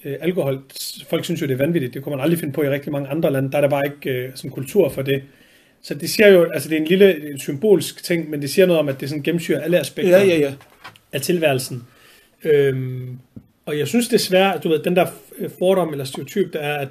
[0.05, 0.63] øh, alkohol,
[1.09, 1.95] folk synes jo, det er vanvittigt.
[1.95, 3.51] Det kunne man aldrig finde på i rigtig mange andre lande.
[3.51, 5.23] Der er der bare ikke øh, sådan kultur for det.
[5.83, 8.67] Så det siger jo, altså det er en lille en symbolsk ting, men det siger
[8.67, 10.53] noget om, at det sådan gennemsyrer alle aspekter Ja, ja, ja.
[11.13, 11.83] af tilværelsen.
[12.45, 13.19] Øhm,
[13.67, 15.07] og jeg synes desværre, at du ved, den der
[15.39, 16.89] øh, fordom eller stereotyp, der er, at,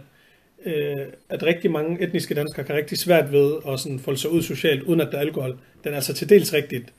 [0.65, 4.41] øh, at rigtig mange etniske danskere kan rigtig svært ved at sådan folde sig ud
[4.41, 6.93] socialt, uden at der er alkohol, den er altså til dels rigtigt.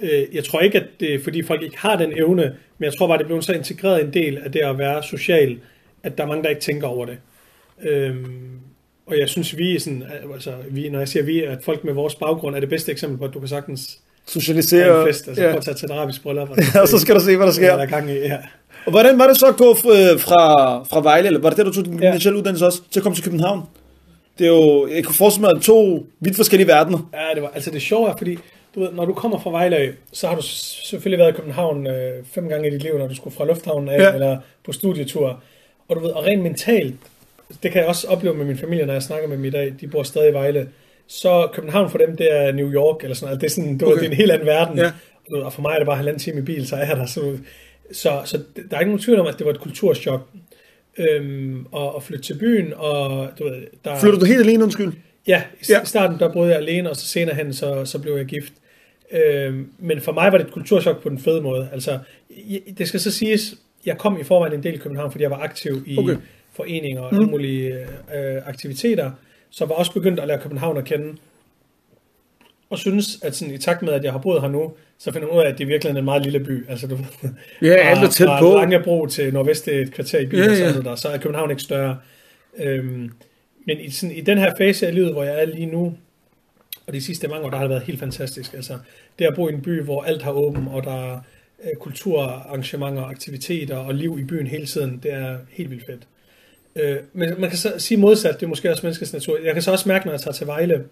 [0.00, 2.42] Øh, jeg tror ikke, at det fordi folk ikke har den evne,
[2.78, 5.56] men jeg tror bare, det bliver så integreret en del af det at være social,
[6.02, 7.16] at der er mange, der ikke tænker over det.
[7.82, 8.50] Øhm,
[9.06, 11.92] og jeg synes, vi er sådan, altså, vi, når jeg siger vi, at folk med
[11.92, 15.00] vores baggrund er det bedste eksempel på, at du kan sagtens Socialisere.
[15.00, 15.48] en fest, altså ja.
[15.50, 16.48] prøv at tage til et arabisk bryllup.
[16.74, 17.72] ja, og så skal du se, hvad der Der sker.
[17.72, 18.36] er gang i, ja.
[18.86, 21.64] Og hvordan var det så at gå øh, fra, fra Vejle, eller var det der,
[21.64, 21.98] du tog din Ja.
[22.06, 23.62] gymnasielle uddannelse også, til at komme til København?
[24.38, 27.10] Det er jo, jeg kunne forestille mig, to vidt forskellige verdener.
[27.14, 28.38] Ja, det var, altså det sjove er, fordi
[28.74, 32.24] du ved, når du kommer fra Vejle, så har du selvfølgelig været i København øh,
[32.24, 34.14] fem gange i dit liv, når du skulle fra lufthavnen af, Ja.
[34.14, 35.40] eller på studietur.
[35.88, 36.94] Og du ved, og rent mentalt,
[37.62, 39.74] det kan jeg også opleve med min familie, når jeg snakker med dem i dag,
[39.80, 40.68] de bor stadig i Vejle,
[41.06, 43.40] så København for dem, det er New York, eller sådan noget.
[43.40, 43.94] Det er, sådan, du okay.
[43.94, 44.78] ved, det er en helt anden verden.
[44.78, 44.92] Ja.
[45.32, 47.06] Og, for mig er det bare halvanden time i bil, så er jeg der.
[47.06, 47.38] Så,
[47.92, 48.38] så, så
[48.70, 50.20] der er ikke nogen tvivl om, at det var et kulturschok.
[50.98, 53.98] Øhm, og, og flytte til byen, og du ved, der...
[53.98, 54.92] Flytter du helt alene, undskyld?
[55.28, 55.84] Ja, i Ja.
[55.84, 58.52] starten der boede jeg alene, og så senere hen, så, så blev jeg gift.
[59.12, 61.68] Øhm, men for mig var det et kulturschok på den fede måde.
[61.72, 61.98] Altså,
[62.78, 63.54] det skal så siges,
[63.86, 66.16] jeg kom i forvejen en del i København, fordi jeg var aktiv i Okay.
[66.52, 67.74] foreninger og alle mulige
[68.16, 69.10] øh, aktiviteter,
[69.50, 71.16] så var også begyndt at lære København at kende.
[72.70, 75.28] Og synes, at sådan, i takt med, at jeg har boet her nu, så finder
[75.28, 76.68] jeg ud af, at det er virkelig en meget lille by.
[76.68, 76.98] Altså, du,
[77.62, 78.54] Ja, alt er tæt fra på.
[78.54, 80.66] Langebro til Nordvest, et kvarter i byen, Ja, ja, ja.
[80.66, 80.80] ja.
[80.80, 81.98] Der, så er København ikke større.
[82.58, 83.10] Øhm,
[83.68, 85.94] men i, sådan, i den her fase af livet, hvor jeg er lige nu,
[86.86, 88.54] og de sidste mange år, der har det været helt fantastisk.
[88.54, 88.78] Altså,
[89.18, 91.20] det at bo i en by, hvor alt har åben, og der er
[91.64, 96.06] øh, kulturarrangementer, aktiviteter og liv i byen hele tiden, det er helt vildt fedt.
[96.76, 99.38] Øh, men man kan så sige modsat, det er måske også menneskets natur.
[99.44, 100.84] Jeg kan så også mærke, når jeg tager til Vejle,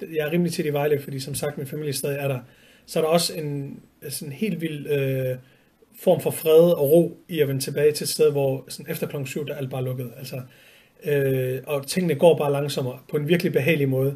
[0.00, 2.38] jeg er rimelig tit i Vejle, fordi som sagt, min familie stadig er der,
[2.86, 5.36] så er der også en øh, sådan helt vild øh,
[6.00, 9.06] form for fred og ro i at vende tilbage til et sted, hvor sådan efter
[9.06, 10.10] klokken 7, der er alt bare lukket.
[10.18, 10.40] Altså,
[11.04, 14.14] øh, og tingene går bare langsommere på en virkelig behagelig måde.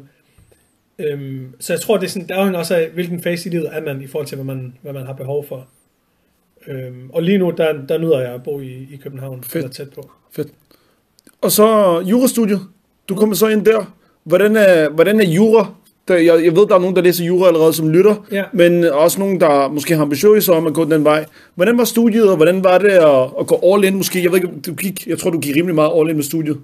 [0.99, 3.69] Øhm, så jeg tror, det er sådan, der afhænger også af, hvilken fase i livet
[3.71, 5.67] er man i forhold til, hvad man, hvad man har behov for.
[6.67, 9.55] Øhm, og lige nu, der, der nyder jeg at bo i, i København, Fedt.
[9.55, 10.11] eller tæt på.
[10.31, 10.47] Fedt.
[11.41, 12.61] Og så jurastudiet.
[13.09, 13.95] Du kommer så ind der.
[14.23, 15.75] Hvordan er, hvordan er jura?
[16.07, 18.15] Der, jeg, jeg ved, der er nogen, der læser jura allerede, som lytter.
[18.31, 18.43] Ja.
[18.53, 21.25] Men også nogen, der måske har ambitioner om at gå den vej.
[21.55, 24.23] Hvordan var studiet, og hvordan var det at, at gå all in måske?
[24.23, 26.57] Jeg ved ikke, du gik, jeg tror, du gik rimelig meget all in med studiet.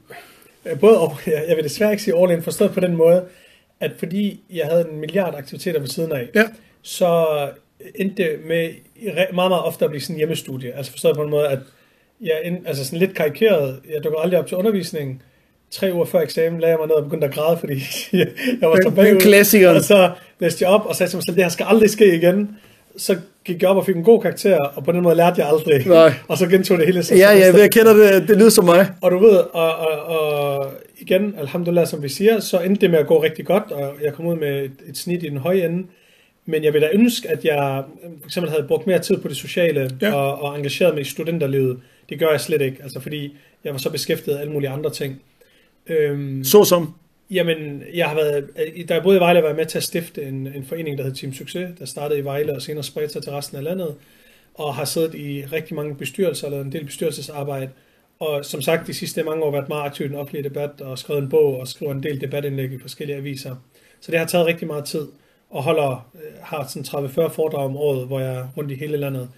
[0.80, 3.23] Både og, jeg, vil desværre ikke sige all in, forstået på den måde,
[3.80, 6.43] at fordi jeg havde en milliard aktiviteter ved siden af, Ja.
[6.82, 7.25] så
[7.95, 8.69] endte det med
[9.34, 10.78] meget, meget ofte at blive sådan en hjemmestudie.
[10.78, 11.60] Altså forstået på en måde, at
[12.21, 15.21] jeg, altså sådan lidt karikeret, jeg dukkede aldrig op til undervisningen.
[15.71, 17.73] Tre uger før eksamen lagde jeg mig ned og begyndte at græde, fordi
[18.62, 19.75] jeg var så bagud.
[19.75, 22.15] Og så læste jeg op og sagde til mig selv, det her skal aldrig ske
[22.15, 22.49] igen.
[22.97, 25.49] Så gik jeg op og fik en god karakter, og på den måde lærte jeg
[25.49, 25.88] aldrig.
[25.88, 26.13] Nej.
[26.27, 27.03] Og så gentog det hele.
[27.12, 28.27] Ja, ja, jeg kender det.
[28.27, 28.88] Det lyder som mig.
[29.01, 32.99] Og du ved, og, og, og igen, alhamdulillah, som vi siger, så endte det med
[32.99, 35.65] at gå rigtig godt, og jeg kom ud med et, et snit i den høje
[35.65, 35.88] ende.
[36.45, 37.84] Men jeg vil da ønske, at jeg
[38.19, 40.13] for eksempel havde brugt mere tid på det sociale ja.
[40.13, 41.79] og, og engageret mig i studenterlivet.
[42.10, 44.89] Det gør jeg slet ikke, altså fordi jeg var så beskæftiget af alle mulige andre
[44.89, 45.21] ting.
[45.89, 46.93] Øhm, Så som.
[47.32, 48.49] Jamen, jeg har været,
[48.89, 51.04] da jeg boede i Vejle, var jeg med til at stifte en, en forening, der
[51.04, 53.95] hed Team Succes, der startede i Vejle og senere spredte sig til resten af landet,
[54.54, 57.69] og har siddet i rigtig mange bestyrelser, eller en del bestyrelsesarbejde,
[58.19, 60.99] og som sagt, de sidste mange år været meget aktiv i den offentlige debat, og
[60.99, 63.56] skrevet en bog, og skriver en del debatindlæg i forskellige aviser.
[64.02, 65.08] Så det har taget rigtig meget tid,
[65.49, 68.97] og holder, øh, har sådan 30-40 foredrag om året, hvor jeg er rundt i hele
[68.97, 69.30] landet.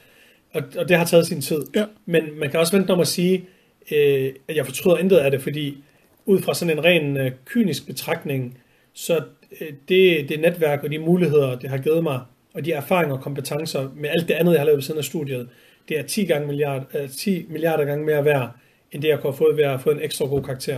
[0.54, 1.62] Og, og det har taget sin tid.
[1.76, 1.86] Ja.
[2.06, 3.46] Men man kan også vente om at sige,
[3.92, 5.84] øh, at jeg fortryder intet af det, fordi
[6.26, 8.58] ud fra sådan en ren øh, kynisk betragtning,
[8.94, 9.24] så
[9.62, 12.20] øh, det, det netværk og de muligheder, det har givet mig,
[12.54, 15.04] og de erfaringer og kompetencer med alt det andet, jeg har lavet ved siden af
[15.04, 15.50] studiet,
[15.90, 18.52] det er 10, gange milliard, øh, 10 milliarder gange mere værd,
[18.92, 20.78] end det, jeg kunne have fået ved at have fået en ekstra god karakter.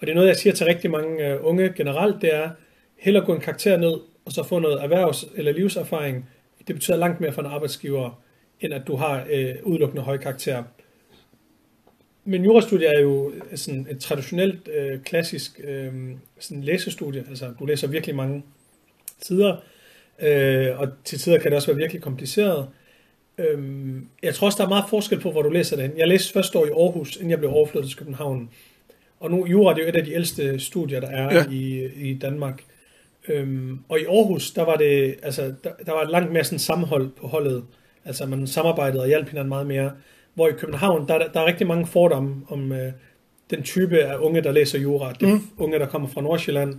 [0.00, 2.50] Og det er noget, jeg siger til rigtig mange øh, unge generelt, det er,
[2.98, 6.28] hellere gå en karakter ned, og så få noget erhvervs- eller livserfaring.
[6.66, 8.22] Det betyder langt mere for en arbejdsgiver,
[8.60, 10.62] end at du har øh, udelukkende høje karakterer.
[12.24, 15.92] Men jurastudiet er jo sådan et traditionelt, øh, klassisk øh,
[16.38, 17.24] sådan læsestudie.
[17.28, 18.42] Altså, du læser virkelig mange
[19.22, 19.56] sider,
[20.22, 22.68] øh, og til tider kan det også være virkelig kompliceret.
[23.38, 25.92] Øhm, jeg tror også, der er meget forskel på, hvor du læser det.
[25.96, 28.50] Jeg læste første år i Aarhus, inden jeg blev overflyttet til København.
[29.20, 31.44] Og nu, jura det er jo et af de ældste studier, der er ja.
[31.50, 32.62] i, i Danmark.
[33.28, 37.10] Øhm, og i Aarhus, der var det, altså, der, der var langt mere sådan sammenhold
[37.20, 37.64] på holdet.
[38.04, 39.92] Altså, man samarbejdede og hjalp hinanden meget mere.
[40.34, 42.92] Hvor i København, der, der er rigtig mange fordomme om øh,
[43.50, 45.12] den type af unge, der læser jura.
[45.12, 45.42] Det er Mm.
[45.58, 46.74] unge, der kommer fra Nordsjælland,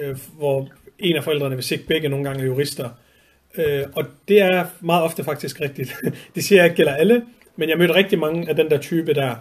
[0.00, 2.88] øh, hvor en af forældrene, hvis ikke begge, nogle gange er jurister.
[3.58, 5.94] Øh, og det er meget ofte faktisk rigtigt.
[6.34, 7.22] det siger jeg ikke gælder alle,
[7.56, 9.34] men jeg mødte rigtig mange af den der type der,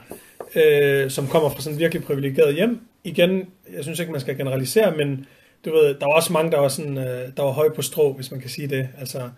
[0.56, 2.80] øh, som kommer fra sådan virkelig privilegeret hjem.
[3.04, 3.45] Igen,
[3.76, 5.26] jeg synes ikke, man skal generalisere, men
[5.65, 8.13] du ved, der var også mange, der var, sådan, øh, der var høje på strå,
[8.13, 8.88] hvis man kan sige det.
[9.00, 9.30] Altså,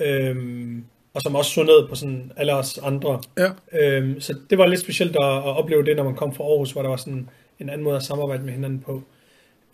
[0.00, 3.20] øhm, og som også så ned på sådan alle os andre.
[3.38, 3.50] Ja.
[3.80, 6.72] Øhm, så det var lidt specielt at, at opleve det, når man kom fra Aarhus,
[6.72, 7.28] hvor der var sådan
[7.60, 9.02] en anden måde at samarbejde med hinanden på.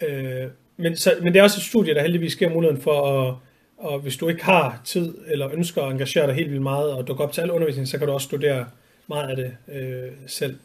[0.00, 3.34] Øh, men, så, men det er også et studie, der heldigvis giver muligheden for at,
[3.78, 7.08] og hvis du ikke har tid eller ønsker at engagere dig helt vildt meget og
[7.08, 8.66] dukke op til al undervisning, så kan du også studere
[9.08, 10.56] meget af det øh, selv.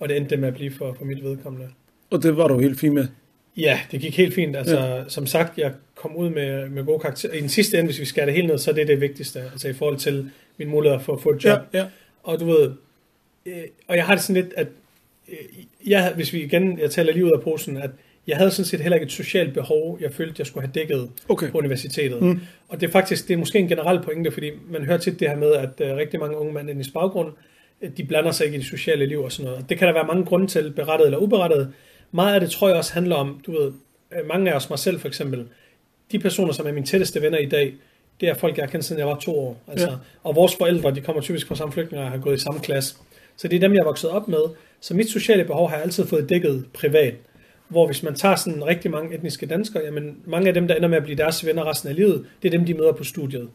[0.00, 1.68] Og det endte det med at blive for, for mit vedkommende.
[2.10, 3.08] Og det var du helt fint med.
[3.58, 4.56] Ja, det gik helt fint.
[4.56, 5.02] Altså, ja.
[5.08, 7.32] som sagt, jeg kom ud med, med gode karakterer.
[7.32, 9.40] I den sidste ende, hvis vi skærer det helt ned, så er det det vigtigste.
[9.40, 11.60] Altså i forhold til min mulighed for at få et job.
[11.72, 11.86] Ja, ja.
[12.22, 12.70] Og du ved,
[13.46, 13.54] øh,
[13.88, 14.66] og jeg har det sådan lidt, at
[15.28, 15.36] øh,
[15.86, 17.90] jeg, hvis vi igen, jeg taler lige ud af posen, at
[18.26, 21.10] jeg havde sådan set heller ikke et socialt behov, jeg følte, jeg skulle have dækket
[21.28, 21.50] Okay.
[21.50, 22.22] på universitetet.
[22.22, 22.40] Mm.
[22.68, 25.28] Og det er faktisk, det er måske en generel pointe, fordi man hører tit det
[25.28, 27.32] her med, at uh, rigtig mange unge mænd i baggrund,
[27.82, 29.62] øh, de blander sig ikke i det sociale liv og sådan noget.
[29.62, 31.72] Og Det kan der være mange grunde til, berettet eller uberettet.
[32.12, 33.72] Meget af det tror jeg også handler om, du ved,
[34.12, 35.46] øh, mange af os, mig selv for eksempel,
[36.12, 37.74] de personer, som er mine tætteste venner i dag,
[38.20, 39.60] det er folk, jeg har kendt siden jeg var to år.
[39.68, 39.94] Altså, Ja.
[40.24, 42.96] Og vores forældre, de kommer typisk fra samme flygtninger og har gået i samme klasse.
[43.36, 44.38] Så det er dem, jeg er vokset op med.
[44.80, 47.14] Så mit sociale behov har jeg altid fået dækket privat.
[47.68, 50.88] Hvor hvis man tager sådan rigtig mange etniske danskere, jamen mange af dem, der ender
[50.88, 53.48] med at blive deres venner resten af livet, det er dem, de møder på studiet.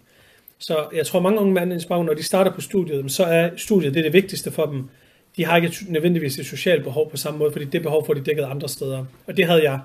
[0.59, 3.99] Så jeg tror, mange unge mænd, når de starter på studiet, så er studiet det,
[3.99, 4.89] er det vigtigste for dem.
[5.37, 8.21] De har ikke nødvendigvis et socialt behov på samme måde, fordi det behov får de
[8.21, 9.05] dækket andre steder.
[9.27, 9.79] Og det havde jeg.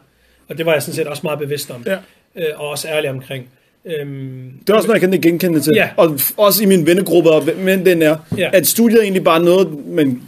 [0.48, 1.84] Og det var jeg sådan set også meget bevidst om.
[1.86, 1.96] Ja.
[2.36, 3.48] Øh, og også ærlig omkring.
[3.84, 5.72] Øhm, Det er også noget, jeg kan genkende til.
[5.76, 5.88] Ja.
[5.96, 8.50] Og også i min vennegruppe, men den er, Ja.
[8.52, 10.22] at studiet er egentlig bare noget, man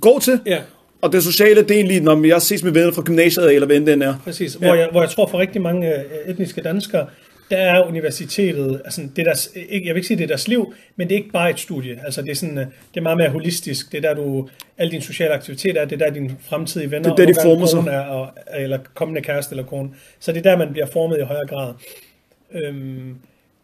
[0.00, 0.58] går til, Ja,
[1.00, 3.76] Og det sociale, det er egentlig, når jeg ses med venner fra gymnasiet, eller hvad
[3.76, 4.14] end den er.
[4.24, 7.06] Præcis, hvor, jeg, hvor jeg tror for rigtig mange øh, etniske danskere,
[7.50, 10.48] der er universitetet, altså det er deres, ikke, jeg vil ikke sige, det er deres
[10.48, 12.00] liv, men det er ikke bare et studie.
[12.04, 13.92] Altså det er, sådan, øh, det er meget mere holistisk.
[13.92, 17.14] Det er der, du, alle dine sociale aktiviteter er, det er der, dine fremtidige venner
[17.14, 17.92] Det er der, de former sig.
[17.92, 19.90] er, og, eller kommende kæreste eller kone.
[20.20, 21.74] Så det er der, man bliver formet i højere grad.
[22.52, 23.14] Øhm,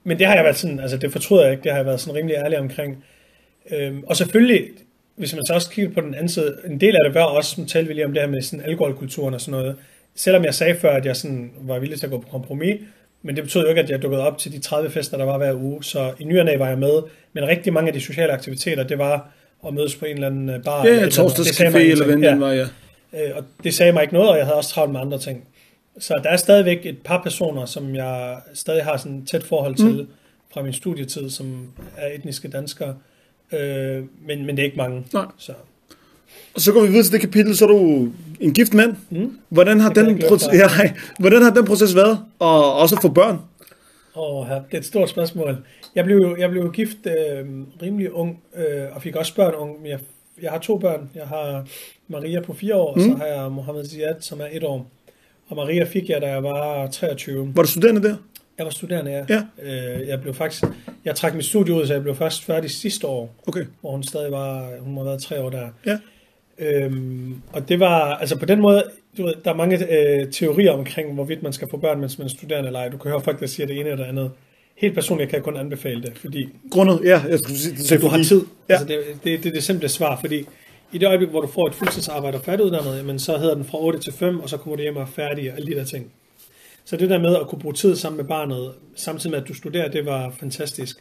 [0.04, 2.00] men det har jeg været sådan, altså det fortryder jeg ikke, det har jeg været
[2.00, 3.04] sådan rimelig ærlig omkring.
[3.70, 4.68] Øhm, og selvfølgelig,
[5.16, 7.60] hvis man så også kigger på den anden side, en del af det var også,
[7.60, 9.76] nu talte vi lige om det her med sådan alkoholkulturen og sådan noget.
[10.14, 12.80] Selvom jeg sagde før, at jeg sådan var villig til at gå på kompromis,
[13.24, 15.38] men det betød jo ikke, at jeg dukkede op til de 30 fester, der var
[15.38, 15.84] hver uge.
[15.84, 18.82] Så i ny og næ var jeg med, men rigtig mange af de sociale aktiviteter,
[18.82, 19.30] det var
[19.66, 20.84] at mødes på en eller anden øh, bar.
[20.84, 22.66] Ja, eller ja torsdagscafé, eller hvad den var, ja.
[23.12, 25.44] Øh, og det sagde mig ikke noget, og jeg havde også travlt med andre ting.
[25.98, 29.74] Så der er stadigvæk et par personer, som jeg stadig har sådan et tæt forhold
[29.74, 30.08] til mm.
[30.54, 32.96] fra min studietid, som er etniske danskere.
[33.52, 35.04] Øh, men, men det er ikke mange.
[35.12, 35.26] Nej.
[35.38, 35.52] Så.
[36.54, 38.08] Og så går vi videre til det kapitel, så er du
[38.40, 38.96] en gift mand.
[39.10, 39.38] Mm.
[39.48, 40.68] Hvordan har, den proces, ja,
[41.18, 42.18] hvordan har den proces været?
[42.38, 43.38] Og også få børn?
[44.16, 45.56] Åh, det er et stort spørgsmål.
[45.94, 47.46] Jeg blev, jeg blev gift øh,
[47.82, 49.82] rimelig ung, øh, og fik også børn ung.
[49.82, 49.98] Men jeg,
[50.42, 51.10] jeg har to børn.
[51.14, 51.64] Jeg har
[52.08, 53.02] Maria på fire år, mm.
[53.02, 54.90] og så har jeg Mohammed Ziad, som er et år.
[55.48, 57.52] Og Maria fik jeg, da jeg var 23.
[57.54, 58.16] Var du studerende der?
[58.58, 59.24] Jeg var studerende, ja.
[59.28, 59.42] Ja.
[59.62, 60.64] Øh, jeg blev faktisk,
[61.04, 63.64] jeg trak mit studie ud, så jeg blev først færdig sidste år, Okay.
[63.80, 65.68] hvor hun stadig var, hun har været tre år der.
[65.86, 65.98] Ja.
[66.58, 68.84] Øhm, og det var, altså på den måde,
[69.18, 72.24] du ved, der er mange øh, teorier omkring, hvorvidt man skal få børn, mens man
[72.24, 72.88] er studerende eller ej.
[72.88, 74.30] Du kan høre folk, der siger det ene eller det andet.
[74.76, 78.08] Helt personligt kan jeg kun anbefale det, fordi Grundet, ja, jeg skulle sige, det du
[78.08, 78.42] har tid.
[78.68, 78.74] Ja.
[78.74, 80.46] Altså det, det, det er det simple svar, fordi
[80.92, 83.78] i det øjeblik, hvor du får et fuldtidsarbejde og færdiguddannet, jamen, så hedder den fra
[83.80, 85.84] 8 til 5, og så kommer du hjem og er færdig og alle de der
[85.84, 86.12] ting.
[86.84, 89.54] Så det der med at kunne bruge tid sammen med barnet, samtidig med at du
[89.54, 90.96] studerer, det var fantastisk.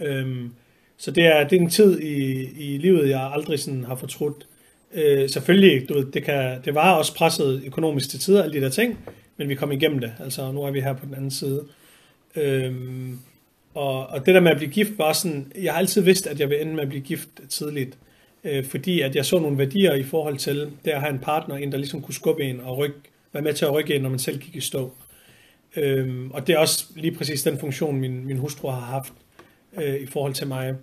[0.00, 0.50] Øhm,
[0.96, 4.46] så det er, det er en tid i, i livet, jeg aldrig sådan har fortrudt.
[4.94, 8.64] Øh, selvfølgelig, du ved, det, kan, det var også presset økonomisk til tider, alle de
[8.64, 8.98] der ting,
[9.36, 10.12] men vi kom igennem det.
[10.20, 11.64] Altså, nu er vi her på den anden side.
[12.36, 13.18] Øhm,
[13.74, 16.40] og, og det der med at blive gift var sådan, jeg har altid vidst, at
[16.40, 17.98] jeg vil ende med at blive gift tidligt.
[18.44, 21.56] Øh, fordi at jeg så nogle værdier i forhold til det at have en partner,
[21.56, 22.96] en der ligesom kunne skubbe en og rykke,
[23.32, 24.92] være med til at rykke en, når man selv gik i stå.
[25.76, 29.12] Øhm, og det er også lige præcis den funktion, min, min hustru har haft
[29.82, 30.74] øh, i forhold til mig.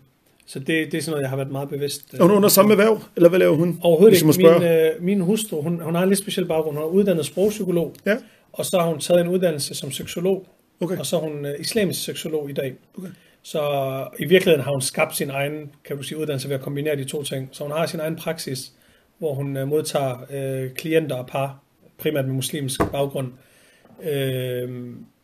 [0.49, 2.13] Så det, det er sådan noget, jeg har været meget bevidst.
[2.13, 3.79] øh, Er hun under samme erhverv, eller hvad laver hun?
[3.81, 4.49] Overhovedet hvis ikke.
[4.59, 6.77] Min, øh, min hustru, hun, hun har en lidt speciel baggrund.
[6.77, 8.17] Hun er uddannet sprogpsykolog, Ja,
[8.53, 10.47] og så har hun taget en uddannelse som seksolog,
[10.81, 10.97] okay.
[10.97, 12.73] og så er hun øh, islamisk seksolog i dag.
[12.97, 13.07] Okay.
[13.43, 13.61] Så
[14.19, 17.03] i virkeligheden har hun skabt sin egen, kan du sige, uddannelse ved at kombinere de
[17.03, 17.49] to ting.
[17.51, 18.71] Så hun har sin egen praksis,
[19.17, 21.59] hvor hun øh, modtager øh, klienter og par,
[21.97, 23.27] primært med muslimsk baggrund,
[24.11, 24.69] øh,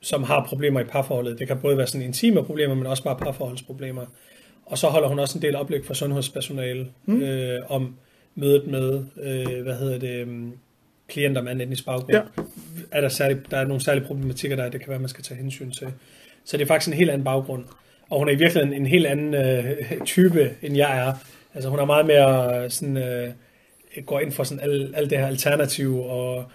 [0.01, 1.39] som har problemer i parforholdet.
[1.39, 4.05] Det kan både være sådan intime problemer, men også bare parforholdsproblemer.
[4.65, 7.21] Og så holder hun også en del oplæg for sundhedspersonale mm.
[7.21, 7.95] øh, om
[8.36, 10.54] mødet med, øh, hvad hedder det, um,
[11.08, 12.13] klienter med anden etnisk baggrund.
[12.13, 12.21] Ja.
[12.91, 15.38] Er der, særlig, der er nogle særlige problematikker, der det kan være, man skal tage
[15.38, 15.88] hensyn til.
[16.45, 17.63] Så det er faktisk en helt anden baggrund.
[18.10, 21.13] Og hun er i virkeligheden en helt anden øh, type, end jeg er.
[21.54, 23.30] Altså hun er meget mere sådan, øh,
[24.06, 26.45] går ind for sådan alt, alt det her alternativ, og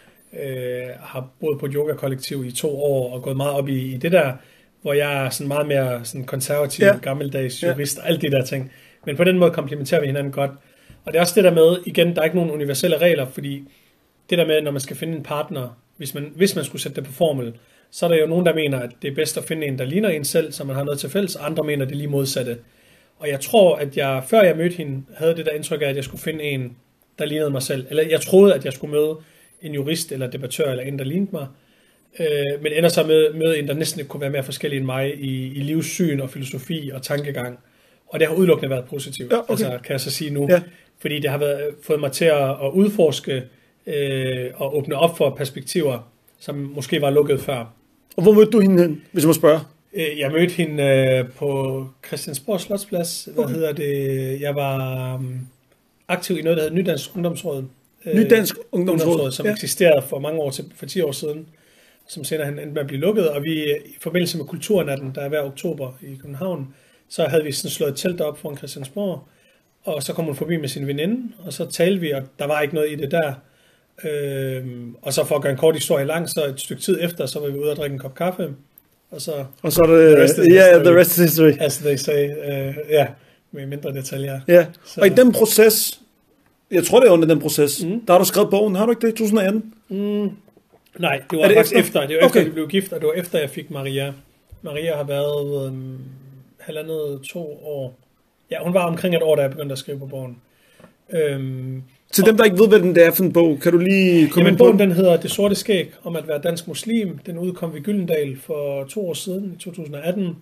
[0.42, 3.96] øh, har boet på et yoga-kollektiv i to år, og gået meget op i, i
[3.96, 4.32] det der,
[4.82, 6.92] hvor jeg er sådan meget mere sådan konservativ, Ja.
[6.92, 6.98] ja.
[7.02, 7.68] gammeldags Ja.
[7.68, 8.72] jurist, og alt de der ting.
[9.06, 10.50] Men på den måde komplementerer vi hinanden godt.
[11.04, 13.64] Og det er også det der med, igen, der er ikke nogen universelle regler, fordi
[14.30, 16.96] det der med, når man skal finde en partner, hvis man, hvis man skulle sætte
[16.96, 17.52] det på formel,
[17.90, 19.84] så er der jo nogen, der mener, at det er bedst at finde en, der
[19.84, 22.58] ligner en selv, så man har noget til fælles, og andre mener det lige modsatte.
[23.18, 25.96] Og jeg tror, at jeg, før jeg mødte hende, havde det der indtryk af, at
[25.96, 26.76] jeg skulle finde en,
[27.18, 27.86] der lignede mig selv.
[27.90, 29.16] Eller jeg troede, at jeg skulle møde
[29.62, 31.46] en jurist eller debattør, eller en, der lignede mig.
[32.20, 34.86] Øh, men ender så med møde en, der næsten ikke kunne være mere forskellig end
[34.86, 37.58] mig i, i livssyn og filosofi og tankegang.
[38.08, 39.50] Og det har udelukkende været positivt, Ja, okay.
[39.50, 40.46] altså, kan jeg så sige nu.
[40.50, 40.60] Ja.
[40.98, 43.42] Fordi det har været, fået mig til at, at udforske
[43.86, 47.72] øh, og åbne op for perspektiver, som måske var lukket før.
[48.16, 49.60] Og hvor mødte du hende hen, hvis jeg må spørge?
[49.94, 53.28] Øh, Jeg mødte hende øh, på Christiansborg Slotsplads.
[53.34, 53.54] Hvad Okay.
[53.54, 54.40] hedder det?
[54.40, 55.40] Jeg var um,
[56.08, 57.64] aktiv i noget, der hedder Nydansk Ungdomsråd.
[58.06, 59.30] Øh, Nydansk Ungdomsråd.
[59.30, 59.50] som Ja.
[59.50, 59.54] ja.
[59.54, 61.46] eksisterede for mange år til, for 10 år siden,
[62.10, 63.28] som senere hen endte med at blive lukket.
[63.30, 66.74] Og vi, i forbindelse med Kulturnatten, der er hver oktober i København,
[67.08, 69.28] så havde vi sådan slået et telt op foran Christiansborg,
[69.84, 72.60] og så kom hun forbi med sin veninde, og så talte vi, og der var
[72.60, 73.32] ikke noget i det der.
[74.04, 77.26] Øhm, og så for at gøre en kort historie lang, så et stykke tid efter,
[77.26, 78.48] så var vi ude og drikke en kop kaffe,
[79.10, 80.16] og så Og så er det...
[80.16, 80.84] The rest is Ja, yeah, history.
[80.92, 81.52] the rest is history.
[81.60, 83.06] as they say, øh, ja,
[83.52, 84.40] med mindre detaljer.
[84.48, 86.00] Ja, Så- og i den proces,
[86.70, 88.00] jeg tror det er under den proces, Mm.
[88.06, 89.74] der har du skrevet bogen, har du ikke det, 2018?
[89.88, 90.30] Mm,
[90.98, 91.80] nej, det var det faktisk efter?
[91.80, 92.44] efter, det var efter, Okay.
[92.44, 94.12] vi blev gift, og det var efter, jeg fik Maria.
[94.62, 95.98] Maria har været øhm,
[96.58, 97.98] halvandet, to år.
[98.50, 100.36] Ja, hun var omkring et år, da jeg begyndte at skrive på bogen.
[101.12, 104.28] Øhm, Til dem, der ikke ved, hvad den er for en bog, kan du lige
[104.28, 104.92] komme Jamen, ind på bogen den?
[104.92, 107.18] hedder Det Sorte Skæg om at være dansk muslim.
[107.26, 110.36] Den udkom ved Gyldendal for to år siden, i 2018.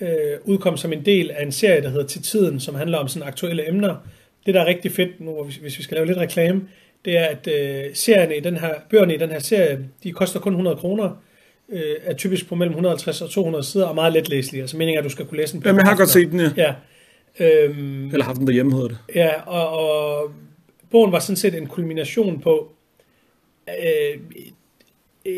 [0.00, 0.08] Øh,
[0.44, 3.28] udkom som en del af en serie, der hedder Til Tiden, som handler om sådan
[3.28, 3.96] aktuelle emner.
[4.46, 6.62] Det, der er rigtig fedt nu, hvis vi skal lave lidt reklame,
[7.04, 10.40] det er, at øh, serierne i den her, bøgerne i den her serie, de koster
[10.40, 11.10] kun 100 kroner,
[11.68, 14.62] øh, er typisk på mellem 150 og 200 sider, og meget letlæselige.
[14.62, 16.40] Altså meningen er, at du skal kunne læse den Jamen, jeg har godt set den,
[16.40, 16.50] ja.
[16.56, 16.74] Ja.
[17.40, 18.98] Øhm, Eller haft den derhjemme, hedder det.
[19.14, 20.30] Ja, og, og
[20.90, 22.72] bogen var sådan set en kulmination på
[23.68, 24.20] øh,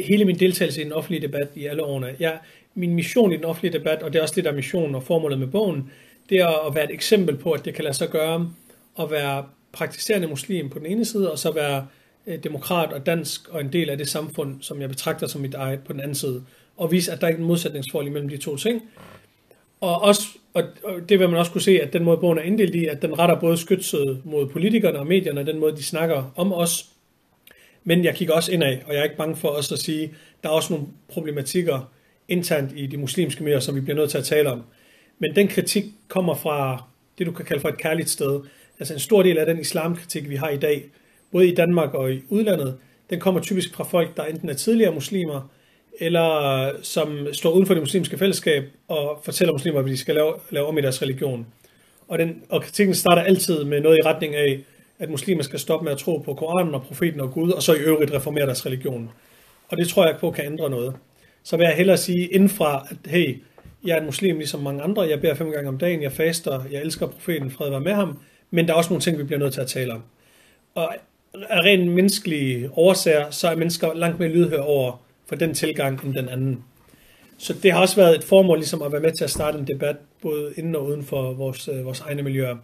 [0.04, 2.14] hele min deltagelse i den offentlige debat i alle årene.
[2.20, 2.38] Jeg,
[2.74, 5.02] min mission i den offentlige debat, og det er også det, der er missionen og
[5.02, 5.90] formålet med bogen,
[6.28, 8.50] det er at være et eksempel på, at det kan lade sig gøre
[9.00, 11.86] at være praktiserende muslim på den ene side, og så være
[12.26, 15.54] øh, demokrat og dansk og en del af det samfund, som jeg betragter som mit
[15.54, 16.42] eget på den anden side.
[16.76, 18.82] Og vise, at der ikke er en modsætningsforhold imellem de to ting.
[19.80, 20.22] Og, også,
[20.54, 22.86] og og det vil man også kunne se, at den måde bogen er inddelt i,
[22.86, 26.52] at den retter både skytset mod politikerne og medierne, og den måde, de snakker om
[26.52, 26.86] os.
[27.84, 30.48] Men jeg kigger også indad, og jeg er ikke bange for også at sige, der
[30.48, 31.90] er også nogle problematikker
[32.28, 34.62] internt i de muslimske miljøer, som vi bliver nødt til at tale om.
[35.18, 36.84] Men den kritik kommer fra
[37.18, 38.40] det, du kan kalde for et kærligt sted.
[38.78, 40.84] Altså en stor del af den islamkritik, vi har i dag,
[41.32, 42.76] både i Danmark og i udlandet,
[43.10, 45.50] den kommer typisk fra folk, der enten er tidligere muslimer,
[46.00, 50.34] eller som står uden for det muslimske fællesskab og fortæller muslimer, at de skal lave,
[50.50, 51.46] lave om i deres religion.
[52.08, 54.60] Og, den, og kritikken starter altid med noget i retning af,
[54.98, 57.74] at muslimer skal stoppe med at tro på Koranen og profeten og Gud, og så
[57.74, 59.10] i øvrigt reformere deres religion.
[59.68, 60.94] Og det tror jeg på kan ændre noget.
[61.42, 63.42] Så vil jeg hellere sige indfra, at hey,
[63.84, 66.64] jeg er en muslim ligesom mange andre, jeg beder fem gange om dagen, jeg faster,
[66.72, 68.18] jeg elsker profeten, fred være med ham,
[68.54, 70.02] men der er også nogle ting, vi bliver nødt til at tale om.
[70.74, 70.94] Og
[71.34, 76.14] af rent menneskelige årsager, så er mennesker langt mere lydhør over for den tilgang end
[76.14, 76.62] den anden.
[77.38, 79.66] Så det har også været et formål ligesom at være med til at starte en
[79.66, 82.56] debat, både inden og uden for vores, øh, vores egne miljøer.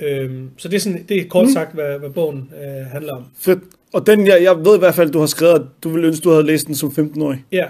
[0.00, 3.24] Øhm, så det er, sådan, det er kort sagt, hvad, hvad bogen øh, handler om.
[3.38, 3.58] Fedt.
[3.92, 6.24] Og den, jeg, jeg ved i hvert fald, du har skrevet, at du ville ønske,
[6.24, 7.44] du havde læst den som 15-årig.
[7.52, 7.64] Ja,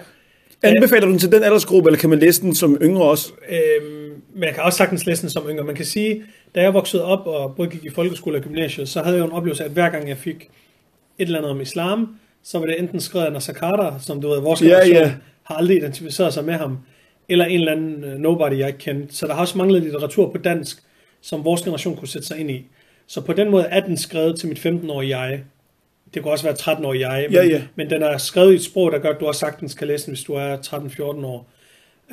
[0.63, 3.33] Anbefaler du den til den aldersgruppe, eller kan man læse den som yngre også?
[3.49, 5.65] Øhm, men jeg kan også sagtens læse den som yngre.
[5.65, 6.23] Man kan sige,
[6.55, 9.33] da jeg voksede op og både gik i folkeskole og gymnasiet, så havde jeg en
[9.33, 10.51] oplevelse af, at hver gang jeg fik
[11.19, 14.29] et eller andet om islam, så var det enten skrevet af Nasser Carter, som du
[14.29, 15.15] ved, vores generation ja.
[15.43, 16.79] har aldrig identificeret sig med ham,
[17.29, 19.15] eller en eller anden uh, nobody, jeg ikke kendte.
[19.15, 20.83] Så der har også manglet litteratur på dansk,
[21.21, 22.65] som vores generation kunne sætte sig ind i.
[23.07, 25.43] Så på den måde er den skrevet til mit 15-årige jeg.
[26.15, 27.63] Det kunne også være 13-årige jeg, men, Ja, ja.
[27.75, 30.07] men den er skrevet i et sprog, der gør, at du også sagtens kan læse
[30.07, 31.52] den, hvis du er 13-14 år.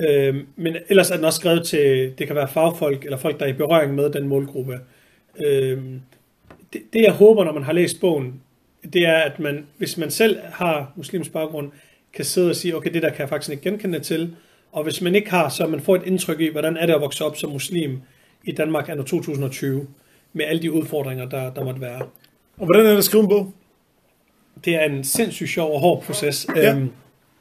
[0.07, 3.45] Øhm, men ellers er den også skrevet til, det kan være fagfolk, eller folk, der
[3.45, 4.79] er i berøring med den målgruppe.
[5.45, 6.01] Øhm,
[6.73, 8.41] det, det jeg håber, når man har læst bogen,
[8.93, 11.71] det er, at man, hvis man selv har muslims baggrund,
[12.13, 14.35] kan sidde og sige, okay, det der kan jeg faktisk ikke genkende til.
[14.71, 17.01] Og hvis man ikke har, så man får et indtryk i, hvordan er det at
[17.01, 18.01] vokse op som muslim
[18.43, 19.87] i Danmark anno 2020,
[20.33, 22.01] med alle de udfordringer, der, der måtte være.
[22.57, 23.53] Og hvordan er det at skrive en bog?
[24.65, 26.47] Det er en sindssygt sjov og hård proces.
[26.55, 26.75] Ja.
[26.75, 26.89] Øhm,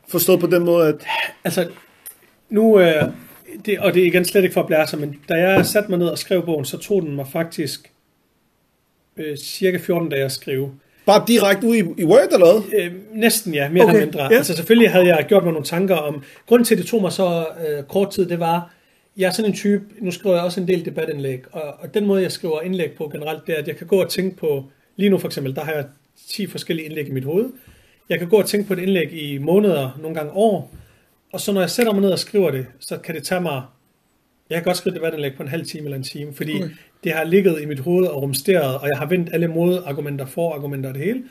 [0.08, 1.06] Forstået på den måde, at...
[1.44, 1.68] Altså,
[2.50, 3.02] nu, øh,
[3.66, 5.90] det, og det er igen slet ikke for at blære sig, men da jeg satte
[5.90, 7.92] mig ned og skrev bogen, så tog den mig faktisk
[9.16, 10.70] øh, cirka 14 dage at skrive.
[11.06, 12.80] Bare direkte ud i, i Word eller hvad?
[12.80, 14.22] Øh, næsten ja, mere Okay, eller mindre.
[14.22, 14.36] Ja.
[14.36, 17.12] Altså selvfølgelig havde jeg gjort mig nogle tanker om, grunden til at det tog mig
[17.12, 18.74] så øh, kort tid, det var,
[19.16, 22.06] jeg er sådan en type, nu skriver jeg også en del debatindlæg, og, og den
[22.06, 24.64] måde jeg skriver indlæg på generelt, det er, at jeg kan gå og tænke på,
[24.96, 25.84] lige nu for eksempel, der har jeg
[26.28, 27.46] 10 forskellige indlæg i mit hoved.
[28.08, 30.74] Jeg kan gå og tænke på et indlæg i måneder, nogle gange år,
[31.32, 33.62] og så når jeg sætter mig ned og skriver det, så kan det tage mig,
[34.50, 36.64] jeg kan godt skrive et debatindlæg på en halv time eller en time, fordi Okay.
[36.64, 36.74] okay.
[37.04, 40.88] det har ligget i mit hoved og rumsteret, og jeg har vendt alle modargumenter, forargumenter
[40.88, 41.22] og det hele.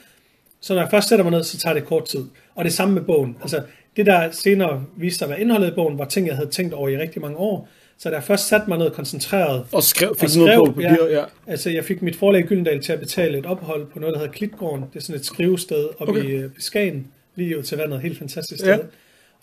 [0.61, 2.25] Så når jeg først sætter mig ned, så tager det kort tid.
[2.55, 3.37] Og det samme med bogen.
[3.41, 3.61] Altså,
[3.97, 6.73] det der senere viste sig at være indholdet i bogen, var ting, jeg havde tænkt
[6.73, 7.69] over i rigtig mange år.
[7.97, 10.81] Så da jeg først satte mig ned koncentreret, Og skrev, fik Og sådan noget på
[10.81, 11.19] skrev, papir, ja.
[11.19, 11.25] ja.
[11.47, 14.19] altså jeg fik mit forlag i Gyldendal til at betale et ophold på noget, der
[14.19, 14.85] hedder Klitgården.
[14.93, 16.23] Det er sådan et skrivested oppe Okay.
[16.23, 18.01] i øh, Skagen, lige ud til vandet.
[18.01, 18.77] Helt fantastisk Ja.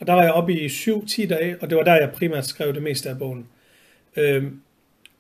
[0.05, 2.75] Og der var jeg oppe i 7-10 dage, og det var der, jeg primært skrev
[2.75, 3.47] det meste af bogen.
[4.17, 4.61] Øhm,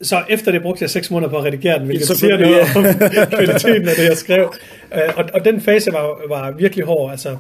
[0.02, 2.60] så efter det brugte jeg 6 måneder på at redigere den, hvilket Så siger noget
[2.76, 2.84] om
[3.36, 4.54] kvaliteten af det, jeg skrev.
[4.94, 7.10] Øh, og, og den fase var, var virkelig hård.
[7.10, 7.36] Altså,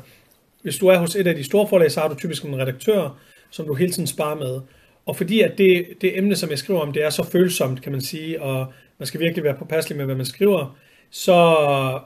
[0.62, 3.18] hvis du er hos et af de store forlag, så har du typisk en redaktør,
[3.50, 4.60] som du hele tiden sparer med.
[5.06, 7.92] Og fordi at det, det emne, som jeg skriver om, det er så følsomt, kan
[7.92, 10.78] man sige, og man skal virkelig være påpasselig med, hvad man skriver,
[11.10, 11.32] så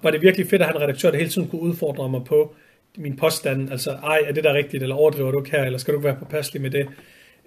[0.03, 2.55] var det virkelig fedt at have en redaktør, der hele tiden kunne udfordre mig på
[2.99, 3.71] min påstand.
[3.71, 6.05] Altså, ej, er det der rigtigt, eller overdriver du ikke her, eller skal du ikke
[6.07, 6.87] være påpasselig med det?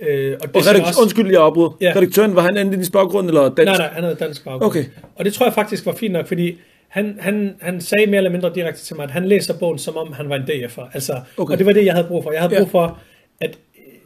[0.02, 1.78] Øh, og det Og jeg redakt- undskyld, jeg afbryder.
[1.82, 1.93] Ja.
[1.95, 3.58] Redaktøren, var han anden i baggrund, eller dansk?
[3.66, 4.64] Nej, nej, han havde dansk baggrund.
[4.66, 4.84] Okay.
[5.16, 8.32] Og det tror jeg faktisk var fint nok, fordi han, han, han sagde mere eller
[8.32, 10.89] mindre direkte til mig, at han læser bogen, som om han var en DF'er.
[10.93, 11.52] Altså, Okay.
[11.52, 12.32] Og det var det, jeg havde brug for.
[12.32, 12.99] Jeg havde brug for,
[13.41, 13.58] at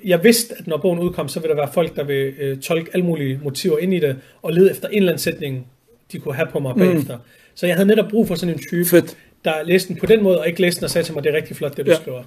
[0.06, 2.90] jeg vidste, at når bogen udkom, så ville der være folk, der vil øh, tolke
[2.94, 5.68] alle mulige motiver ind i det, og lede efter en eller anden sætning,
[6.12, 7.18] de kunne have på mig bagefter.
[7.56, 9.18] Så jeg havde netop brug for sådan en type, Fedt.
[9.46, 11.32] Der læste den på den måde, og ikke læste den og sagde til mig, det
[11.34, 11.98] er rigtig flot, det du Ja.
[11.98, 12.24] skriver.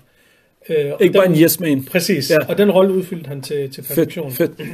[0.69, 1.85] Øh, Ikke bare den- en yes man.
[1.85, 2.37] Præcis, Ja.
[2.49, 4.33] og den rolle udfyldte han til, til perfektion.
[4.33, 4.69] Fedt, fedt.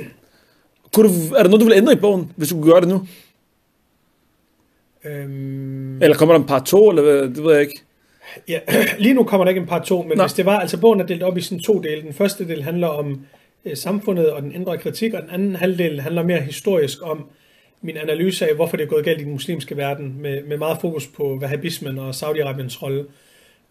[0.95, 2.89] Kunne du, er der noget, du vil ændre i bogen, hvis du kunne gøre det
[2.89, 3.07] nu?
[5.05, 7.23] Øhm, Eller kommer der en part 2, eller hvad?
[7.23, 7.81] det ved jeg ikke.
[8.49, 8.59] Ja,
[8.99, 10.17] lige nu kommer der ikke en part 2, men.
[10.19, 10.25] Nå.
[10.25, 12.03] hvis det var, altså bogen er delt op i sådan to dele.
[12.03, 13.21] Den første del handler om
[13.65, 17.27] øh, samfundet og den indre kritik, og den anden halvdel handler mere historisk om
[17.85, 20.79] min analyse af, hvorfor det er gået galt i den muslimske verden, med, med meget
[20.81, 23.05] fokus på wahhabismen og Saudi-Arabiens rolle.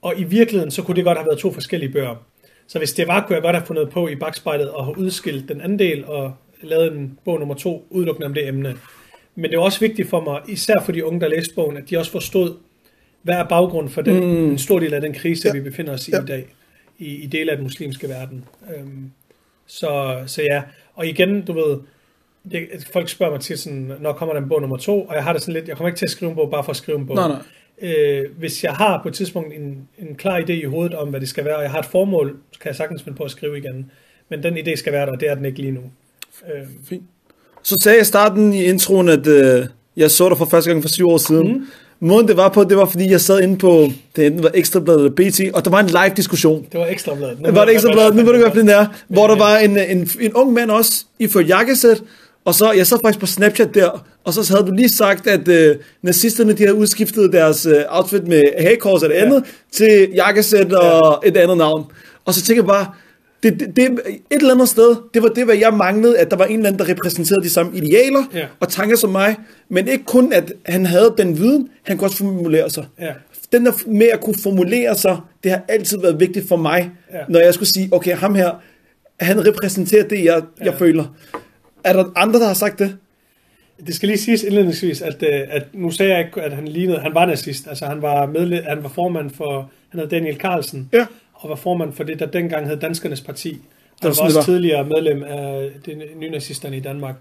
[0.01, 2.15] Og i virkeligheden, så kunne det godt have været to forskellige bøger.
[2.67, 5.49] Så hvis det var, kunne jeg godt have fundet på i bagspejlet og have udskilt
[5.49, 8.75] den anden del og lavet en bog nummer to udelukkende om det emne.
[9.35, 11.89] Men det er også vigtigt for mig, især for de unge, der læste bogen, at
[11.89, 12.55] de også forstod,
[13.21, 14.51] hvad er baggrunden for den, mm.
[14.51, 15.53] en stor del af den krise, ja.
[15.53, 16.17] vi befinder os i Ja.
[16.17, 16.23] ja.
[16.23, 16.45] i dag,
[16.99, 18.45] i, i dele af den muslimske verden.
[18.77, 19.11] Øhm,
[19.67, 20.61] så, så ja,
[20.93, 21.79] og igen, du ved,
[22.51, 25.23] det, folk spørger mig til sådan, når kommer der en bog nummer to, og jeg
[25.23, 26.75] har det sådan lidt, jeg kommer ikke til at skrive en bog, bare for at
[26.75, 27.15] skrive en bog.
[27.15, 27.39] Nej, nej.
[27.81, 31.19] Øh, hvis jeg har på et tidspunkt en, en klar idé i hovedet om, hvad
[31.19, 33.31] det skal være, og jeg har et formål, så kan jeg sagtens finde på at
[33.31, 33.91] skrive igen.
[34.29, 35.81] Men den idé skal være der, og det er den ikke lige nu.
[36.45, 37.03] Øh, Fint.
[37.63, 39.65] Så sagde jeg i starten i introen, at øh,
[39.97, 41.53] jeg så dig for første gang for syv år siden.
[41.53, 41.67] Mm.
[41.99, 44.99] Måden det var på, det var fordi, jeg sad inde på, det enten var Ekstrabladet
[44.99, 46.65] eller BT, og der var en live diskussion.
[46.71, 47.39] det var ekstrabladet.
[47.39, 48.85] Nu Det var det Ekstrabladet, nu ved du godt, det er.
[49.07, 52.03] Hvor der var en, en, en ung mand også, i for jakkesæt,
[52.45, 55.47] og så, jeg sad faktisk på Snapchat der, og så havde du lige sagt, at
[55.47, 61.23] øh, nazisterne, de havde udskiftet deres øh, outfit med hagekors det andet, til jakkesæt og
[61.25, 61.85] et andet navn.
[62.25, 62.87] Og så tænker jeg bare,
[63.43, 66.37] det, det, det, et eller andet sted, det var det, hvad jeg manglede, at der
[66.37, 68.45] var en eller anden, der repræsenterede de samme idealer Ja.
[68.59, 69.35] og tanker som mig,
[69.69, 72.85] men ikke kun, at han havde den viden, han kunne også formulere sig.
[73.01, 73.11] Ja.
[73.51, 77.17] Den der med at kunne formulere sig, det har altid været vigtigt for mig, Ja.
[77.29, 78.51] når jeg skulle sige, okay, ham her,
[79.19, 80.71] han repræsenterer det, jeg, jeg Ja.
[80.71, 81.03] føler.
[81.83, 82.97] Er der andre, der har sagt det?
[83.87, 86.99] Det skal lige siges indledningsvis, at, øh, at nu sagde jeg ikke, at han lignede,
[86.99, 87.67] han var nazist.
[87.67, 91.05] Altså han var, medlem, han var formand for, han hed Daniel Carlsen, Ja.
[91.33, 93.49] og var formand for det, der dengang hed Danskernes Parti.
[93.51, 93.59] Og
[94.01, 94.43] var han var sådan, også var.
[94.45, 97.15] tidligere medlem af de nye nazisterne i Danmark.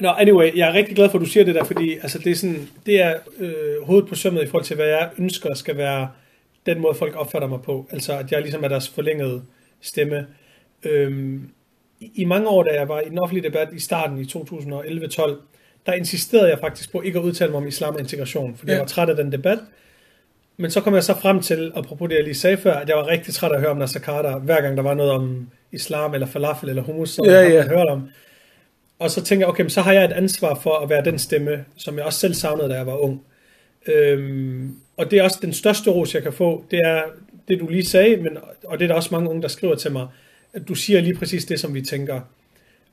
[0.00, 2.30] Nå, anyway, jeg er rigtig glad for, at du siger det der, fordi altså, det
[2.32, 5.76] er, sådan, det er øh, hovedet på sømmet i forhold til, hvad jeg ønsker skal
[5.76, 6.08] være
[6.66, 7.88] den måde, folk opfatter mig på.
[7.90, 9.42] Altså, at jeg ligesom er deres forlængede
[9.80, 10.26] stemme.
[10.84, 11.48] Øhm,
[12.00, 15.34] i, I mange år, da jeg var i den offentlige debat i starten i 2011-12,
[15.86, 18.76] der insisterede jeg faktisk på ikke at udtale mig om islam og integration, fordi ja.
[18.76, 19.58] Jeg var træt af den debat.
[20.56, 22.96] Men så kom jeg så frem til, apropos det jeg lige sagde før, at jeg
[22.96, 25.48] var rigtig træt af at høre om Nasser Carter, hver gang der var noget om
[25.72, 27.56] islam, eller falafel, eller hummus, som Ja, jeg ja.
[27.62, 28.08] havde hørt om.
[28.98, 31.18] Og så tænker jeg, okay, men så har jeg et ansvar for at være den
[31.18, 33.22] stemme, som jeg også selv savnede, da jeg var ung.
[33.86, 37.02] Øhm, og det er også den største ros, jeg kan få, det er
[37.48, 39.92] det, du lige sagde, men, og det er der også mange unge, der skriver til
[39.92, 40.06] mig,
[40.60, 42.20] at du siger lige præcis det, som vi tænker.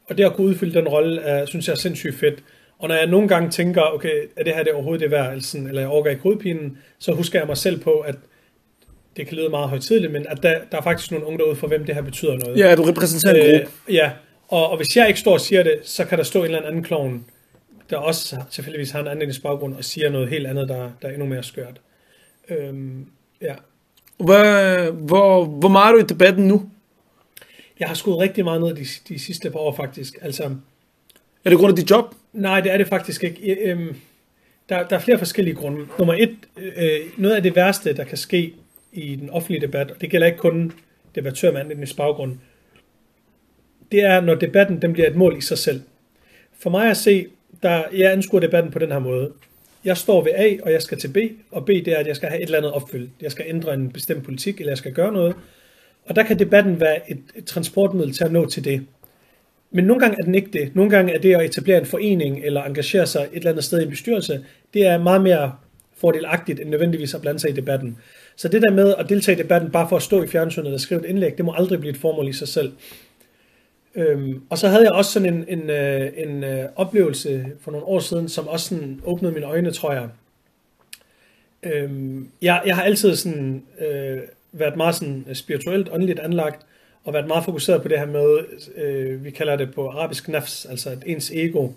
[0.06, 2.44] Og det at kunne udfylde den rolle, er, synes jeg er sindssygt fedt.
[2.80, 5.44] Og når jeg nogle gange tænker, okay, er det her det overhovedet det værd, eller,
[5.44, 8.16] sådan, eller jeg overgår ikke hovedpinen, så husker jeg mig selv på, at
[9.18, 11.68] det kan lyde meget højtidligt, men at der, der er faktisk nogle unge derude for,
[11.68, 12.58] hvem det her betyder noget.
[12.58, 13.72] Ja, du repræsenterer en gruppe.
[13.88, 14.12] Øh, ja,
[14.48, 16.68] og, og hvis jeg ikke står og siger det, så kan der stå en eller
[16.68, 17.26] anden klovn,
[17.90, 21.12] der også tilfældigvis har en anden baggrund og siger noget helt andet, der, der er
[21.12, 21.82] endnu mere skørt.
[22.50, 23.06] Øhm,
[23.42, 23.54] ja.
[24.20, 26.70] Hvad, hvor, hvor meget er du i debatten nu?
[27.80, 30.18] Jeg har skudt rigtig meget ned de, de sidste par år faktisk.
[30.22, 30.44] Altså,
[31.46, 32.16] Er det grund af dit job?
[32.34, 33.56] nej, det er det faktisk ikke.
[33.70, 33.96] Øhm,
[34.70, 35.86] der, der er flere forskellige grunde.
[35.98, 38.54] Nummer et, øh, noget af det værste, der kan ske
[38.94, 40.74] i den offentlige debat, og det gælder ikke kun
[41.16, 42.38] debattører med anden baggrund,
[43.92, 45.82] det er, når debatten den bliver et mål i sig selv.
[46.60, 47.28] For mig at se,
[47.64, 49.32] der, jeg anskuer debatten på den her måde.
[49.86, 51.18] Jeg står ved A, og jeg skal til B,
[51.52, 53.10] og B det er, at jeg skal have et eller andet opfyldt.
[53.22, 55.36] Jeg skal ændre en bestemt politik, eller jeg skal gøre noget.
[56.06, 58.86] Og der kan debatten være et, et transportmiddel til at nå til det.
[59.72, 60.76] Men nogle gange er den ikke det.
[60.76, 63.80] Nogle gange er det at etablere en forening, eller engagere sig et eller andet sted
[63.80, 65.56] i en bestyrelse, det er meget mere
[65.98, 67.98] fordelagtigt, end nødvendigvis at blande sig i debatten.
[68.36, 70.80] Så det der med at deltage i debatten, bare for at stå i fjernsynet og
[70.80, 72.72] skrive et indlæg, det må aldrig blive et formål i sig selv.
[73.96, 77.88] Øhm, og så havde jeg også sådan en, en, øh, en øh, oplevelse for nogle
[77.88, 80.10] år siden, som også sådan åbnede mine øjne, tror jeg.
[81.64, 84.18] Øhm, jeg, jeg har altid sådan, øh,
[84.60, 86.66] været meget sådan øh, spirituelt, åndeligt anlagt,
[87.04, 88.38] og været meget fokuseret på det her med,
[88.76, 91.70] øh, vi kalder det på arabisk nafs, altså et ens ego.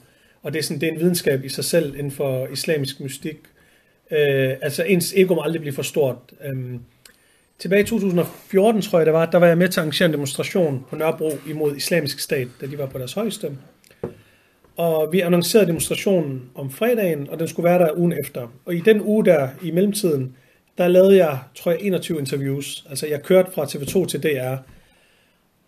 [0.42, 3.36] Og det er, sådan, det er en videnskab i sig selv inden for islamisk mystik.
[4.10, 6.16] Øh, altså ens ego må aldrig blive for stort.
[6.44, 6.78] Øh,
[7.58, 10.12] Tilbage i 2014, tror jeg det var, der var jeg med til at arrangere en
[10.12, 13.50] demonstration på Nørrebro imod islamisk stat, da de var på deres højeste.
[14.76, 18.52] Og vi annoncerede demonstrationen om fredagen, og den skulle være der ugen efter.
[18.64, 20.36] Og i den uge der, i mellemtiden,
[20.78, 22.86] der lavede jeg, tror jeg, 21 interviews.
[22.90, 24.56] Altså jeg kørte fra TV2 til DR.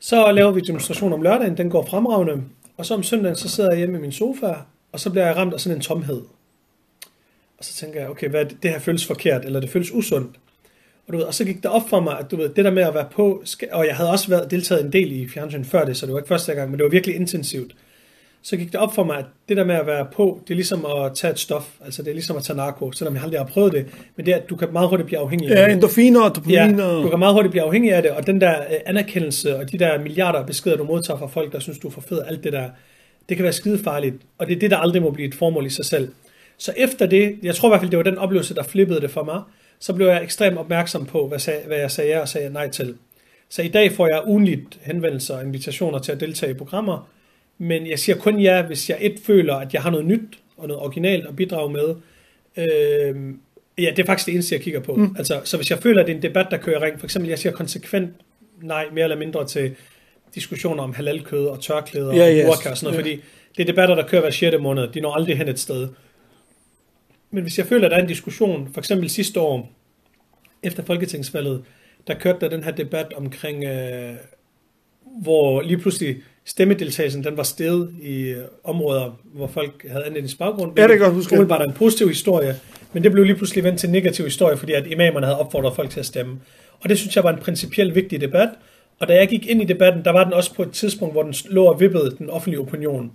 [0.00, 2.42] Så laver vi demonstration om lørdagen, den går fremragende.
[2.76, 4.54] Og så om søndagen, så sidder jeg hjemme i min sofa,
[4.92, 6.22] og så bliver jeg ramt af sådan en tomhed.
[7.58, 10.36] Og så tænker jeg, okay, hvad det, det her føles forkert, eller det føles usundt.
[11.06, 12.70] Og, du ved, og så gik det op for mig, at du ved, det der
[12.70, 15.84] med at være på, og jeg havde også været deltaget en del i fjernsyn før
[15.84, 17.74] det, så det var ikke første gang, men det var virkelig intensivt.
[18.42, 20.54] Så gik det op for mig, at det der med at være på, det er
[20.54, 23.40] ligesom at tage et stof, altså det er ligesom at tage narko, selvom jeg aldrig
[23.40, 23.86] har prøvet det,
[24.16, 25.72] men det er, at du kan meget hurtigt blive afhængig af Ja, det.
[25.72, 26.86] endorfiner og dopaminer.
[26.96, 29.72] Ja, du kan meget hurtigt blive afhængig af det, og den der øh, anerkendelse og
[29.72, 32.22] de der milliarder af beskeder, du modtager fra folk, der synes, du er for fed,
[32.26, 32.68] alt det der,
[33.28, 35.66] det kan være skide farligt, og det er det, der aldrig må blive et formål
[35.66, 36.08] i sig selv.
[36.58, 39.10] Så efter det, jeg tror i hvert fald, det var den oplevelse, der flippede det
[39.10, 39.42] for mig,
[39.80, 42.68] så blev jeg ekstremt opmærksom på, hvad, sag, hvad jeg sagde ja og sagde nej
[42.68, 42.94] til.
[43.48, 47.08] Så i dag får jeg ugenligt henvendelser og invitationer til at deltage i programmer,
[47.62, 50.68] men jeg siger kun ja, hvis jeg et føler, at jeg har noget nyt og
[50.68, 51.94] noget originalt at bidrage med.
[52.56, 53.34] Øh,
[53.78, 54.94] ja, det er faktisk det eneste, jeg kigger på.
[54.94, 55.14] Mm.
[55.18, 57.28] Altså, så hvis jeg føler, at det er en debat, der kører ring, for eksempel,
[57.28, 58.10] jeg siger konsekvent
[58.62, 59.74] nej, mere eller mindre til
[60.34, 62.44] diskussioner om halalkød og tørklæder Ja, og yes.
[62.44, 63.12] burka og sådan noget, Ja.
[63.12, 63.22] fordi
[63.56, 64.56] det er debatter, der kører hver 6.
[64.60, 64.88] måned.
[64.88, 65.88] De når aldrig hen et sted.
[67.30, 69.70] Men hvis jeg føler, at der er en diskussion, for eksempel sidste år,
[70.62, 71.62] efter folketingsvalget,
[72.06, 74.14] der kørte der den her debat omkring, øh,
[75.22, 80.72] hvor lige pludselig stemmedeltagelsen, den var steget i øh, områder, hvor folk havde anden baggrund.
[80.76, 81.32] Ja, det kan godt huske.
[81.32, 82.56] Umiddelbart en positiv historie,
[82.92, 85.76] men det blev lige pludselig vendt til en negativ historie, fordi at imamerne havde opfordret
[85.76, 86.40] folk til at stemme.
[86.80, 88.48] Og det synes jeg var en principielt vigtig debat,
[89.00, 91.22] og da jeg gik ind i debatten, der var den også på et tidspunkt, hvor
[91.22, 93.12] den lå og vippede den offentlige opinion.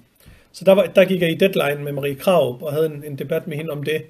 [0.52, 3.16] Så der, var, der gik jeg i deadline med Marie Krav og havde en, en
[3.20, 4.02] debat med hende om det.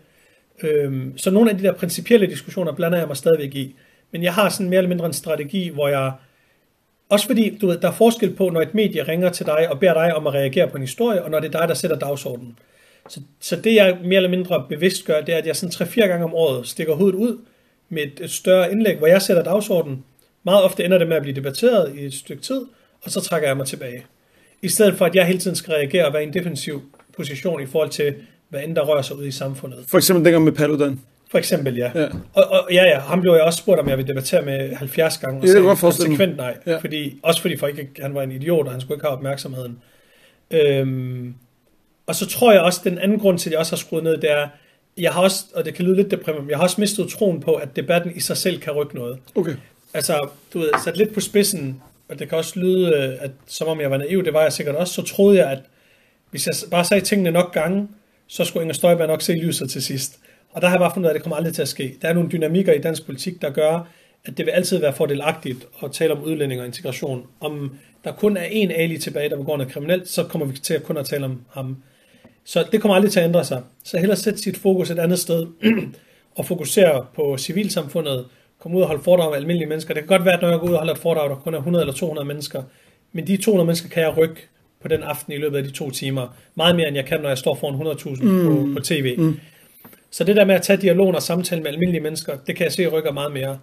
[0.63, 3.75] Øhm, så nogle af de der principielle diskussioner blander jeg mig stadigvæk i.
[4.11, 6.11] Men jeg har sådan mere eller mindre en strategi, hvor jeg...
[7.09, 9.79] Også fordi, du ved, der er forskel på, når et medie ringer til dig og
[9.79, 11.99] beder dig om at reagere på en historie, og når det er dig, der sætter
[11.99, 12.57] dagsordenen.
[13.09, 16.07] Så, så det jeg mere eller mindre bevidst gør, det er, at jeg sådan 3-4
[16.07, 17.37] gange om året stikker hovedet ud
[17.89, 20.03] med et, et større indlæg, hvor jeg sætter dagsordenen.
[20.43, 22.61] Meget ofte ender det med at blive debatteret i et stykke tid,
[23.01, 24.05] og så trækker jeg mig tilbage.
[24.61, 26.81] I stedet for, at jeg hele tiden skal reagere og være i en defensiv
[27.17, 28.15] position i forhold til,
[28.49, 29.85] hvad end der rører sig ud i samfundet.
[29.87, 30.99] For eksempel dengang med Paludan.
[31.31, 31.91] For eksempel, ja.
[31.95, 32.07] Ja.
[32.33, 35.17] Og, og ja, ja, ham blev jeg også spurgt, om jeg ville debattere med 70
[35.17, 35.39] gange.
[35.39, 36.57] Og Ja, sagde konsekvent nej.
[36.65, 36.77] Ja.
[36.77, 39.77] Fordi, også fordi for ikke, han var en idiot, og han skulle ikke have opmærksomheden.
[40.51, 41.35] Øhm,
[42.07, 44.17] og så tror jeg også, den anden grund til, at jeg også har skruet ned,
[44.17, 44.47] det er,
[44.97, 47.53] jeg har også, og det kan lyde lidt deprimerende, jeg har også mistet troen på,
[47.53, 49.17] at debatten i sig selv kan rykke noget.
[49.35, 49.55] Okay.
[49.93, 53.67] Altså, du ved, sat lidt på spidsen, og det kan også lyde, øh, at, som
[53.67, 55.59] om jeg var naiv, det var jeg sikkert også, så troede jeg, at
[56.31, 57.87] hvis jeg bare sagde tingene nok gange,
[58.27, 60.19] så skulle Inger Støjberg nok se lyset til sidst.
[60.55, 61.95] Og der har jeg bare fundet ud af, at det kommer aldrig til at ske.
[62.01, 63.87] Der er nogle dynamikker i dansk politik, der gør,
[64.25, 67.23] at det vil altid være fordelagtigt at tale om udlænding og integration.
[67.39, 70.73] Om der kun er én Ali tilbage, der begår noget kriminelt, så kommer vi til
[70.73, 71.77] at kun at tale om ham.
[72.45, 73.61] Så det kommer aldrig til at ændre sig.
[73.83, 75.47] Så hellere sætte sit fokus et andet sted,
[76.37, 78.25] og fokusere på civilsamfundet,
[78.59, 79.93] komme ud og holde foredrag med almindelige mennesker.
[79.93, 81.53] Det kan godt være, at når jeg går ud og holder et foredrag, der kun
[81.53, 82.63] er 100 eller 200 mennesker,
[83.11, 84.47] men de 200 mennesker kan jeg rykke
[84.81, 86.35] på den aften i løbet af de to timer.
[86.55, 88.45] Meget mere, end jeg kan, når jeg står foran 100.000 mm.
[88.45, 89.17] på, på tv.
[89.17, 89.39] Mm.
[90.15, 92.71] Så det der med at tage dialogen og samtale med almindelige mennesker, det kan jeg
[92.71, 93.59] se rykker meget mere.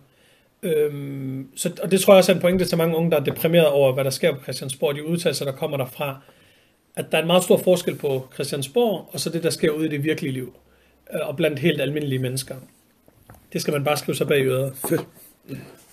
[0.63, 3.25] Øhm, så, og det tror jeg også er en pointe til mange unge, der er
[3.25, 6.21] deprimeret over, hvad der sker på Christiansborg, de udtalelser, der kommer derfra.
[6.97, 9.87] At der er en meget stor forskel på Christiansborg, og så det, der sker ude
[9.87, 10.55] i det virkelige liv.
[11.15, 12.55] øh, Og blandt helt almindelige mennesker.
[13.53, 14.73] Det skal man bare skrive sig bag i øret.
[14.89, 15.05] Fedt.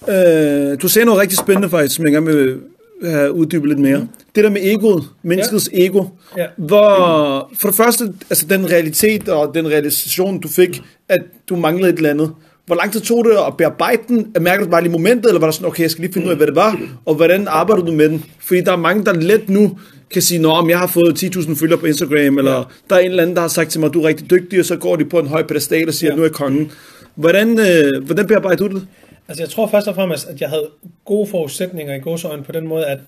[0.09, 2.61] Øh, du sagde noget rigtig spændende faktisk, som jeg gerne vil
[3.03, 3.97] have uddybet lidt mere.
[3.99, 4.07] Mm.
[4.35, 5.85] Det der med egoet, menneskets ja.
[5.85, 6.03] ego.
[6.37, 6.45] Ja.
[6.57, 11.89] Hvor, for det første, altså den realitet og den realisation, du fik, at du manglede
[11.89, 12.31] et eller andet.
[12.65, 14.27] Hvor lang tid tog det at bearbejde den?
[14.41, 16.31] Mærker du bare lige momentet, eller var der sådan, okay, jeg skal lige finde ud
[16.31, 18.25] af, hvad det var, og hvordan arbejder du med den?
[18.39, 19.77] Fordi der er mange, der let nu
[20.13, 22.63] kan sige, Nå, om jeg har fået 10.000 følgere på Instagram, eller Ja.
[22.89, 24.65] der er en eller anden, der har sagt til mig, du er rigtig dygtig, og
[24.65, 26.15] så går de på en høj pedestal og siger, Ja.
[26.15, 26.71] nu er jeg kongen.
[27.15, 28.87] Hvordan, øh, hvordan bearbejder du det?
[29.29, 30.69] Altså jeg tror først og fremmest, at jeg havde
[31.05, 32.99] gode forudsætninger i gåsøjne på den måde, at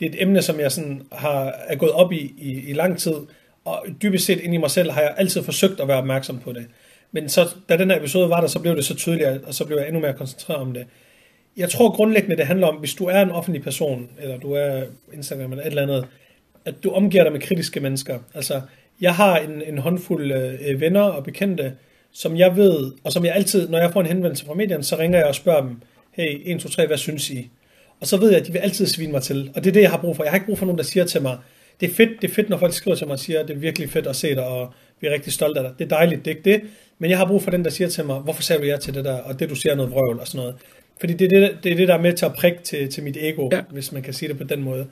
[0.00, 2.98] det er et emne, som jeg sådan har, er gået op i, i i lang
[2.98, 3.14] tid,
[3.64, 6.52] og dybest set ind i mig selv har jeg altid forsøgt at være opmærksom på
[6.52, 6.66] det.
[7.12, 9.66] Men så, da den her episode var der, så blev det så tydeligt, og så
[9.66, 10.86] blev jeg endnu mere koncentreret om det.
[11.56, 14.82] Jeg tror grundlæggende, det handler om, hvis du er en offentlig person, eller du er
[15.12, 16.06] Instagram eller et eller andet,
[16.64, 18.18] at du omgiver dig med kritiske mennesker.
[18.34, 18.60] Altså,
[19.00, 21.72] jeg har en, en håndfuld øh, venner og bekendte,
[22.18, 24.98] som jeg ved, og som jeg altid, når jeg får en henvendelse fra medierne, så
[24.98, 25.80] ringer jeg og spørger dem,
[26.12, 27.50] hey, 1, 2, 3, hvad synes I?
[28.00, 29.50] Og så ved jeg, at de vil altid svine mig til.
[29.54, 30.24] Og det er det, jeg har brug for.
[30.24, 31.38] Jeg har ikke brug for nogen, der siger til mig,
[31.80, 33.58] det er fedt, det er fedt, når folk skriver til mig og siger, det er
[33.58, 35.78] virkelig fedt at se dig, og vi er rigtig stolte af dig.
[35.78, 36.60] Det er dejligt, det er ikke det.
[36.98, 38.94] Men jeg har brug for den, der siger til mig, hvorfor sagde du ja til
[38.94, 40.54] det der, og det du siger er noget vrøvl og sådan noget.
[41.00, 43.02] Fordi det er det, det, er det der er med til at prikke til, til
[43.02, 43.60] mit ego, Ja.
[43.70, 44.86] hvis man kan sige det på den måde.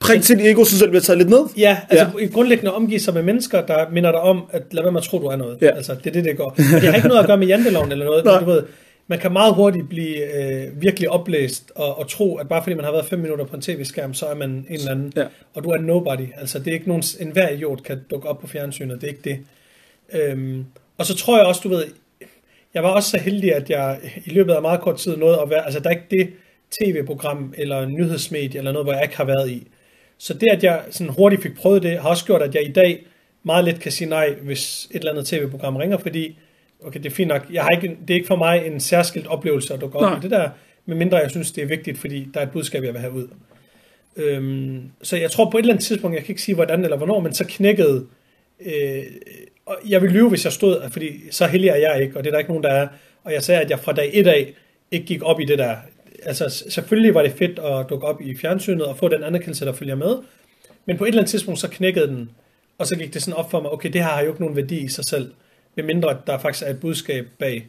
[0.00, 1.40] Prik til ego, så selv bliver taget lidt ned?
[1.56, 2.26] Ja, altså ja.
[2.26, 5.18] grundlæggende omgive sig med mennesker, der minder dig om, at lad være med at tro,
[5.18, 5.58] du er noget.
[5.62, 5.70] Ja.
[5.76, 6.44] Altså, det er det, det går.
[6.50, 8.62] Og det har ikke noget at gøre med janteloven eller noget, men du ved,
[9.06, 12.84] man kan meget hurtigt blive øh, virkelig oplæst og, og tro, at bare fordi man
[12.84, 15.24] har været fem minutter på en tv-skærm, så er man en eller anden, Ja.
[15.54, 16.26] og du er nobody.
[16.36, 19.08] Altså, det er ikke nogen, en hver idiot kan dukke op på fjernsynet, det er
[19.08, 19.38] ikke det.
[20.22, 20.64] Øhm,
[20.98, 21.84] Og så tror jeg også, du ved,
[22.74, 25.50] jeg var også så heldig, at jeg i løbet af meget kort tid nåede at
[25.50, 26.28] være, altså der er ikke det
[26.70, 29.66] tv-program eller nyhedsmedie eller noget, hvor jeg ikke har været i.
[30.18, 32.72] Så det, at jeg sådan hurtigt fik prøvet det, har også gjort, at jeg i
[32.72, 33.06] dag
[33.42, 36.38] meget let kan sige nej, hvis et eller andet tv-program ringer, fordi,
[36.84, 39.26] okay, det er fint nok, jeg har ikke, det er ikke for mig en særskilt
[39.26, 40.50] oplevelse at dukke op i det der,
[40.86, 43.28] medmindre jeg synes, det er vigtigt, fordi der er et budskab, jeg vil have ud.
[44.16, 46.96] Øhm, så jeg tror på et eller andet tidspunkt, jeg kan ikke sige hvordan eller
[46.96, 48.06] hvornår, men så knækkede,
[48.66, 49.02] øh,
[49.66, 52.30] og jeg vil lyve, hvis jeg stod, fordi så heldig er jeg ikke, og det
[52.30, 52.88] er der ikke nogen, der er,
[53.24, 54.54] og jeg sagde, at jeg fra dag et af
[54.90, 55.76] ikke gik op i det der.
[56.22, 59.72] Altså selvfølgelig var det fedt at dukke op i fjernsynet og få den anerkendelse, der
[59.72, 60.16] følger med,
[60.86, 62.30] men på et eller andet tidspunkt, så knækkede den,
[62.78, 64.56] og så gik det sådan op for mig, okay, det her har jo ikke nogen
[64.56, 65.32] værdi i sig selv,
[65.74, 67.66] medmindre der faktisk er et budskab bag.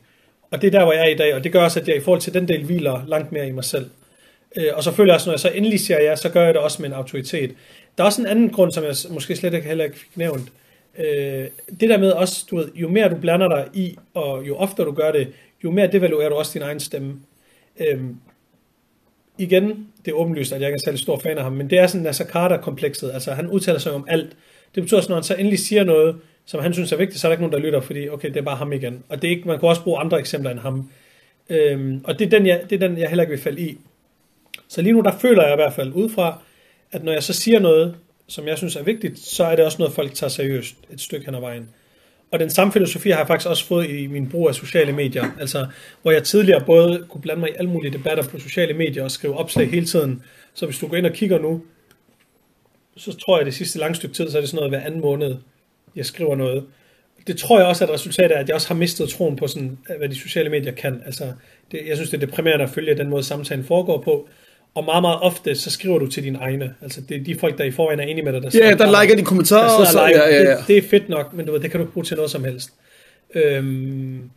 [0.51, 1.95] Og det er der, hvor jeg er i dag, og det gør også, at jeg
[1.95, 3.89] i forhold til den del hviler langt mere i mig selv.
[4.55, 6.53] Øh, og så føler jeg også, når jeg så endelig siger ja, så gør jeg
[6.53, 7.55] det også med en autoritet.
[7.97, 10.49] Der er også en anden grund, som jeg måske slet ikke heller ikke fik nævnt.
[10.99, 11.47] Øh,
[11.79, 14.85] det der med også, du ved, jo mere du blander dig i, og jo oftere
[14.85, 15.27] du gør det,
[15.63, 17.19] jo mere devaluerer du også din egen stemme.
[17.79, 17.99] Øh,
[19.39, 21.79] igen, det er åbenlyst, at jeg ikke er særlig stor fan af ham, men det
[21.79, 23.11] er sådan Nasser Carter-komplekset.
[23.11, 24.29] Altså, han udtaler sig om alt.
[24.75, 26.15] Det betyder også, når han så endelig siger noget,
[26.45, 28.37] som han synes er vigtigt, så er der ikke nogen, der lytter, fordi okay, det
[28.37, 29.03] er bare ham igen.
[29.09, 30.89] Og det er ikke, man kunne også bruge andre eksempler end ham.
[31.49, 33.77] Øhm, og det er, den, jeg, det er den, jeg heller ikke vil falde i.
[34.67, 36.41] Så lige nu, der føler jeg i hvert fald ud fra,
[36.91, 37.95] at når jeg så siger noget,
[38.27, 41.25] som jeg synes er vigtigt, så er det også noget, folk tager seriøst et stykke
[41.25, 41.69] hen ad vejen.
[42.31, 45.25] Og den samme filosofi har jeg faktisk også fået i min brug af sociale medier.
[45.39, 45.67] Altså,
[46.01, 49.11] hvor jeg tidligere både kunne blande mig i alle mulige debatter på sociale medier og
[49.11, 50.23] skrive opslag hele tiden.
[50.53, 51.61] Så hvis du går ind og kigger nu,
[52.97, 54.85] så tror jeg, at det sidste lange stykke tid, så er det sådan noget hver
[54.87, 55.35] anden måned,
[55.95, 56.63] jeg skriver noget.
[57.27, 59.77] Det tror jeg også er resultatet resultat at jeg også har mistet troen på, sådan,
[59.97, 61.01] hvad de sociale medier kan.
[61.05, 61.33] Altså,
[61.71, 64.29] det, jeg synes, det er deprimerende at følge den måde, samtalen foregår på.
[64.75, 66.75] Og meget, meget ofte, så skriver du til dine egne.
[66.81, 69.01] Altså, det er de folk, der i forvejen er enige med dig, der Ja, der
[69.01, 70.23] liker de kommentarer, der og så, og liker.
[70.23, 70.57] ja, ja, ja.
[70.57, 72.43] Det, det er fedt nok, men du ved, det kan du bruge til noget som
[72.43, 72.69] helst.
[73.35, 74.29] Øhm,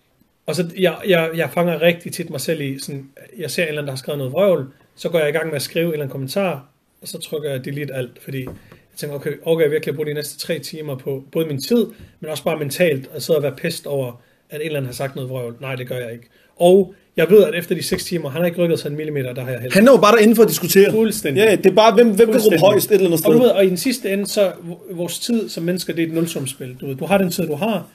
[0.47, 3.09] og så jeg, jeg, jeg fanger rigtig tit mig selv i, sådan,
[3.39, 4.67] jeg ser en eller anden, der har skrevet noget vrøvl,
[4.97, 6.67] så går jeg i gang med at skrive en eller anden kommentar,
[7.03, 10.07] og så trykker jeg delete alt, fordi jeg tænker, okay, overgår jeg virkelig at bruge
[10.09, 11.87] de næste tre timer på både min tid,
[12.21, 14.95] men også bare mentalt at sidde og være pest over, at en eller anden har
[14.95, 15.57] sagt noget vrøvl.
[15.61, 16.25] Nej, det gør jeg ikke.
[16.57, 19.33] Og jeg ved, at efter de 6 timer, han har ikke rykket sig en millimeter,
[19.33, 19.75] der har jeg heller.
[19.75, 20.91] Han er jo bare derinde for at diskutere.
[20.91, 21.41] Fuldstændig.
[21.41, 23.47] Ja, det er bare, hvem, hvem kan råbe højst et eller andet Og, du sted.
[23.49, 24.53] ved, og i den sidste ende, så
[24.91, 26.77] vores tid som mennesker, det er et nulsumspil.
[26.81, 27.87] Du, ved, du har den tid, du har.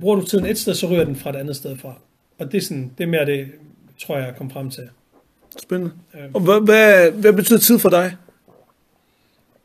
[0.00, 1.94] Bruger du tiden et sted, så ryger den fra et andet sted fra.
[2.38, 3.46] Og det er, sådan, det er mere det,
[4.06, 4.82] tror jeg, jeg kom frem til.
[5.62, 5.92] Spændende.
[6.34, 8.16] Og hvad, hvad, hvad betyder tid for dig?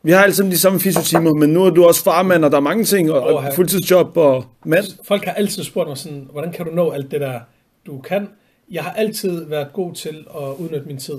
[0.04, 2.62] Vi har sammen de samme fysiotimer, men nu er du også farmand, og der er
[2.62, 4.86] mange ting, og, og fuldtidsjob og mand.
[5.04, 7.40] Folk har altid spurgt mig sådan, hvordan kan du nå alt det der,
[7.86, 8.28] du kan?
[8.72, 11.18] Jeg har altid været god til at udnytte min tid.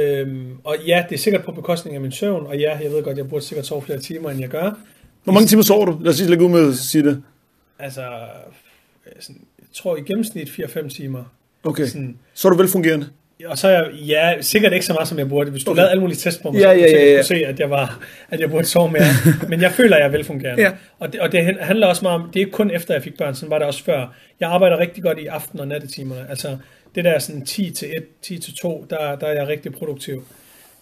[0.00, 3.02] Øhm, og ja, det er sikkert på bekostning af min søvn, og ja, jeg ved
[3.02, 4.72] godt, jeg burde sikkert sove flere timer, end jeg gør.
[5.24, 5.98] Hvor mange timer sover du?
[6.00, 7.22] Lad os lige lægge ud med at sige det.
[7.78, 8.02] Altså,
[9.20, 11.24] sådan, jeg tror i gennemsnit 4-5 timer.
[11.64, 11.86] Okay.
[11.86, 13.08] Sådan, Så er du velfungerende.
[13.46, 15.50] Og så er jeg, ja, sikkert ikke så meget, som jeg burde.
[15.50, 15.76] Hvis du Okay.
[15.78, 17.14] lavede alle mulige tests på mig, Ja, så ja, ja, ja.
[17.16, 17.98] kunne se, at jeg, var,
[18.30, 19.02] at jeg burde sove mere.
[19.50, 20.62] Men jeg føler, at jeg er velfungerende.
[20.62, 20.72] Ja.
[20.98, 23.18] Og, det, og det handler også meget om, det er ikke kun efter, jeg fik
[23.18, 24.14] børn, sådan var det også før.
[24.40, 26.26] Jeg arbejder rigtig godt i aften- og nattetimerne.
[26.30, 26.56] Altså,
[26.94, 30.24] det der sådan 10 til 1, 10 til 2, der, der er jeg rigtig produktiv.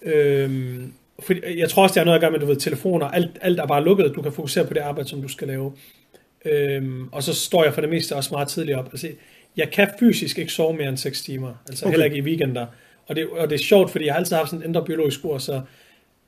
[0.02, 0.92] Øhm,
[1.22, 3.60] fordi, jeg tror også, det har noget at gøre med, du ved, telefoner, alt, alt
[3.60, 4.12] er bare lukket.
[4.16, 5.72] Du kan fokusere på det arbejde, som du skal lave.
[6.44, 8.88] Øhm, og så står jeg for det meste også meget tidligt op.
[8.92, 9.08] Altså,
[9.56, 11.54] jeg kan fysisk ikke sove mere end 6 timer.
[11.68, 11.92] Altså Okay.
[11.92, 12.66] heller ikke i weekender.
[13.06, 15.24] Og det, og det er sjovt, fordi jeg har altid haft sådan en indre biologisk
[15.24, 15.60] ur, så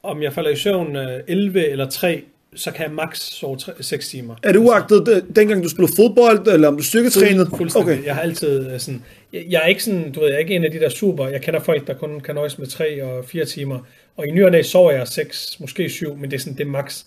[0.02, 2.22] om jeg falder i søvn øh, 11 eller 3,
[2.54, 4.34] så kan jeg max sove 3, 6 timer.
[4.42, 7.50] Er det uagtet det- dengang du spillede fodbold, eller om du styrketrænede?
[7.56, 7.92] Fuldstændig.
[7.94, 8.04] Okay.
[8.04, 9.02] Jeg har altid øh, sådan...
[9.32, 11.26] Jeg, jeg, er ikke sådan, du ved, jeg er ikke en af de der super...
[11.28, 13.78] Jeg kender folk, der kun kan nøjes med 3 og 4 timer.
[14.16, 16.70] Og i ny og sover jeg 6, måske 7, men det er sådan, det er
[16.70, 17.04] max.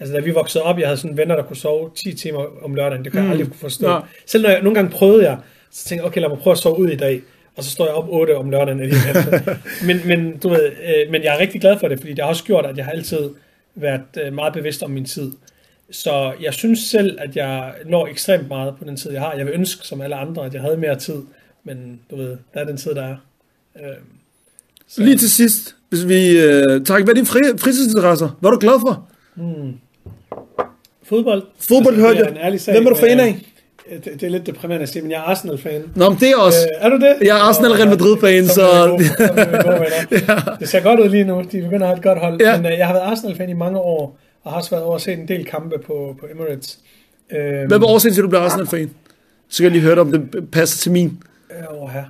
[0.00, 2.74] Altså, da vi voksede op, jeg havde sådan venner, der kunne sove 10 timer om
[2.74, 3.04] lørdagen.
[3.04, 3.90] Det kan jeg aldrig kunne forstå.
[3.90, 3.98] Ja.
[4.26, 5.38] Selv når jeg nogle gange prøvede jeg,
[5.72, 7.22] så tænkte jeg, okay, lad mig prøve at sove ud i dag.
[7.56, 9.16] Og så står jeg op 8 om lørdagen alligevel.
[9.86, 12.28] men, men, du ved, øh, men jeg er rigtig glad for det, fordi det har
[12.28, 13.30] også gjort, at jeg har altid
[13.74, 15.32] været øh, meget bevidst om min tid.
[15.90, 19.34] Så jeg synes selv, at jeg når ekstremt meget på den tid, jeg har.
[19.34, 21.22] Jeg vil ønske, som alle andre, at jeg havde mere tid.
[21.64, 23.16] Men du ved, der er den tid, der er.
[23.76, 23.96] Øh,
[24.88, 28.36] så, Lige til sidst, hvis vi øh, tager, hvad er dine fri, fritidsinteresser?
[28.40, 29.08] Hvad er du glad for?
[31.02, 31.42] Fodbold.
[31.58, 32.60] Fodbold, Altså, hørte jeg.
[32.74, 33.38] Hvem er du fan af?
[33.90, 35.82] Øh, Det, det er lidt deprimerende at sige, men jeg er Arsenal-fan.
[35.96, 36.58] Nå, men det er også.
[36.58, 37.16] Øh, er du det?
[37.22, 40.56] Jeg er Arsenal Real Madrid-fan, Så er gode- er venner.
[40.60, 41.40] Det ser godt ud lige nu.
[41.52, 42.40] De begynder at have et godt hold.
[42.42, 42.56] Ja.
[42.56, 45.02] Men øh, jeg har været Arsenal-fan i mange år, og har også været over at
[45.02, 46.78] se en del kampe på, på Emirates.
[47.30, 48.90] Øh, Hvad var årsagen til, at du blev Arsenal-fan?
[49.48, 51.22] Så kan jeg lige høre dig, om det passer til min.
[51.50, 52.04] Øh, åh, her.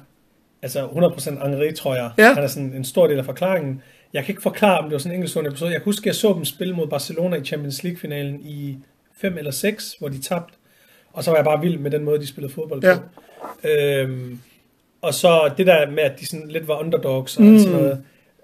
[0.62, 2.10] Altså 100% Henri, tror jeg.
[2.18, 2.32] Ja.
[2.34, 3.82] Han er sådan en stor del af forklaringen.
[4.12, 5.70] Jeg kan ikke forklare, om det var sådan en enkeltstående episode.
[5.70, 8.76] Jeg kan huske, at jeg så dem spille mod Barcelona i Champions League-finalen i
[9.20, 10.54] 5 eller 6, hvor de tabte.
[11.12, 12.88] Og så var jeg bare vild med den måde, de spillede fodbold på.
[13.64, 14.02] Ja.
[14.02, 14.38] Øhm,
[15.02, 17.58] og så det der med, at de sådan lidt var underdogs og mm.
[17.58, 17.98] sådan noget.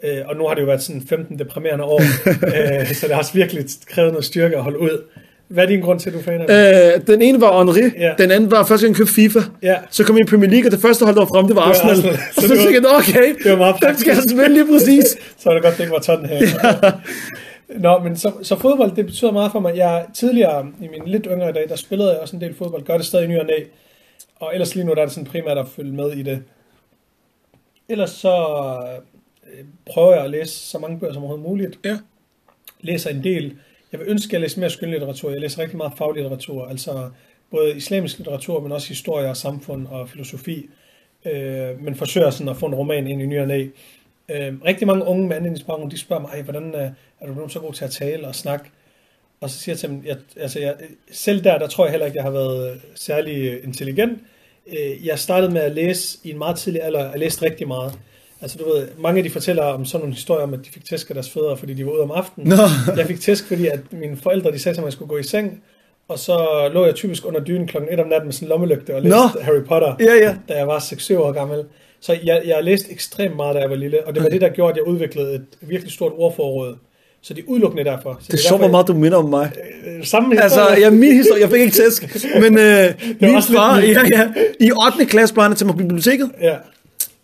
[0.04, 2.00] Øh, og nu har det jo været sådan 15 deprimerende år,
[2.80, 5.02] øh, så det har også virkelig krævet noget styrke at holde ud.
[5.48, 6.94] Hvad er din grund til, at du er fan af det?
[6.94, 8.12] Øh, den ene var Henri, ja.
[8.18, 9.40] den anden var første gang jeg købte FIFA.
[9.62, 9.76] Ja.
[9.90, 11.62] Så kom jeg i Premier League, og det første hold, der var frem, det var
[11.62, 11.90] Arsenal.
[11.90, 12.18] Arsenal.
[12.34, 15.06] Så, så tænkte jeg, okay, det var meget den skal jeg spille lige præcis.
[15.40, 16.36] så er det godt, det ikke var her.
[16.36, 16.90] Ja.
[17.68, 19.76] Nå, men så, så fodbold, det betyder meget for mig.
[19.76, 22.96] Jeg tidligere, i min lidt yngre dag, der spillede jeg også en del fodbold, gør
[22.96, 23.64] det stadig ny og næ.
[24.36, 26.42] Og ellers lige nu, der er det sådan primært at følge med i det.
[27.88, 28.36] Ellers så
[29.52, 31.78] øh, prøver jeg at læse så mange bøger som overhovedet muligt.
[31.84, 31.98] Ja.
[32.80, 33.56] Læser en del.
[33.92, 35.30] Jeg vil ønske, at jeg læser mere skønlitteratur.
[35.30, 37.10] Jeg læser rigtig meget faglitteratur, altså
[37.50, 40.70] både islamisk litteratur, men også historie og samfund og filosofi.
[41.24, 43.66] Øh, men forsøger sådan at få en roman ind i ny og næ.
[44.28, 46.90] Øh, rigtig mange unge med anden de spørger mig, hvordan øh,
[47.20, 48.70] er du blevet så god til at tale og snakke?
[49.40, 50.74] Og så siger jeg til dem, jeg, altså jeg,
[51.12, 54.18] selv der, der tror jeg heller ikke, jeg har været særlig intelligent.
[54.66, 57.92] Øh, jeg startede med at læse i en meget tidlig alder, jeg læste rigtig meget.
[58.40, 60.84] Altså du ved, mange af de fortæller om sådan nogle historier om, at de fik
[60.84, 62.48] tæsk af deres fædre, fordi de var ude om aftenen.
[62.48, 62.56] No.
[62.96, 65.18] jeg fik tæsk, fordi at mine forældre, de sagde til mig, at jeg skulle gå
[65.18, 65.62] i seng,
[66.08, 68.94] og så lå jeg typisk under dynen klokken 1 om natten med sådan en lommelygte
[68.94, 69.42] og læste no.
[69.42, 70.36] Harry Potter, yeah, yeah.
[70.48, 71.64] da jeg var 6-7 år gammel.
[72.00, 74.34] Så jeg, jeg læste ekstremt meget, da jeg var lille, og det var okay.
[74.34, 76.76] det, der gjorde, at jeg udviklede et virkelig stort ordforråd.
[77.26, 78.18] Så det er udelukkende derfor.
[78.20, 79.52] Så det er sjovt, hvor meget du minder om mig.
[79.86, 80.42] Øh, samme historie.
[80.42, 84.28] Altså, ja, min historie, jeg fik ikke tæsk, men øh, min far, ja, ja,
[84.60, 85.06] i 8.
[85.06, 86.30] klasse blev han til mig på biblioteket.
[86.40, 86.54] Ja.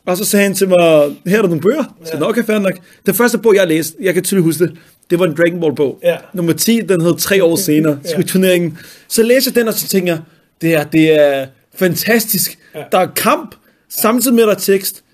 [0.07, 0.79] Og så sagde han til mig,
[1.27, 1.85] her er der nogle bøger.
[2.05, 2.29] Så ja.
[2.29, 2.73] okay, fair nok.
[3.07, 4.77] Den første bog, jeg læste, jeg kan tydeligt huske det,
[5.11, 5.99] det var en Dragon Ball bog.
[6.03, 6.17] Ja.
[6.35, 8.23] Nummer 10, den hed tre år senere, ja.
[8.23, 8.79] turneringen.
[9.09, 10.23] Så læser jeg den, og så tænker jeg,
[10.63, 12.59] det er, det er fantastisk.
[12.75, 12.83] Ja.
[12.93, 13.55] Der er kamp,
[13.89, 15.05] samtidig med der er tekst.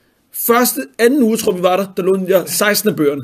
[0.46, 3.22] Første, anden uge, tror vi var der, der lå jeg 16 af bøgerne.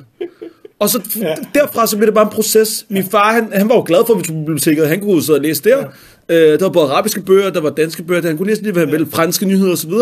[0.79, 1.35] Og så ja.
[1.55, 2.87] derfra så blev det bare en proces.
[2.89, 4.89] Min far, han, han var jo glad for, at vi tog biblioteket.
[4.89, 5.85] Han kunne sidde og læse der.
[6.29, 6.53] Ja.
[6.53, 8.73] Øh, der var både arabiske bøger, der var danske bøger, der han kunne læse lige,
[8.73, 9.93] hvad han ville, franske nyheder osv.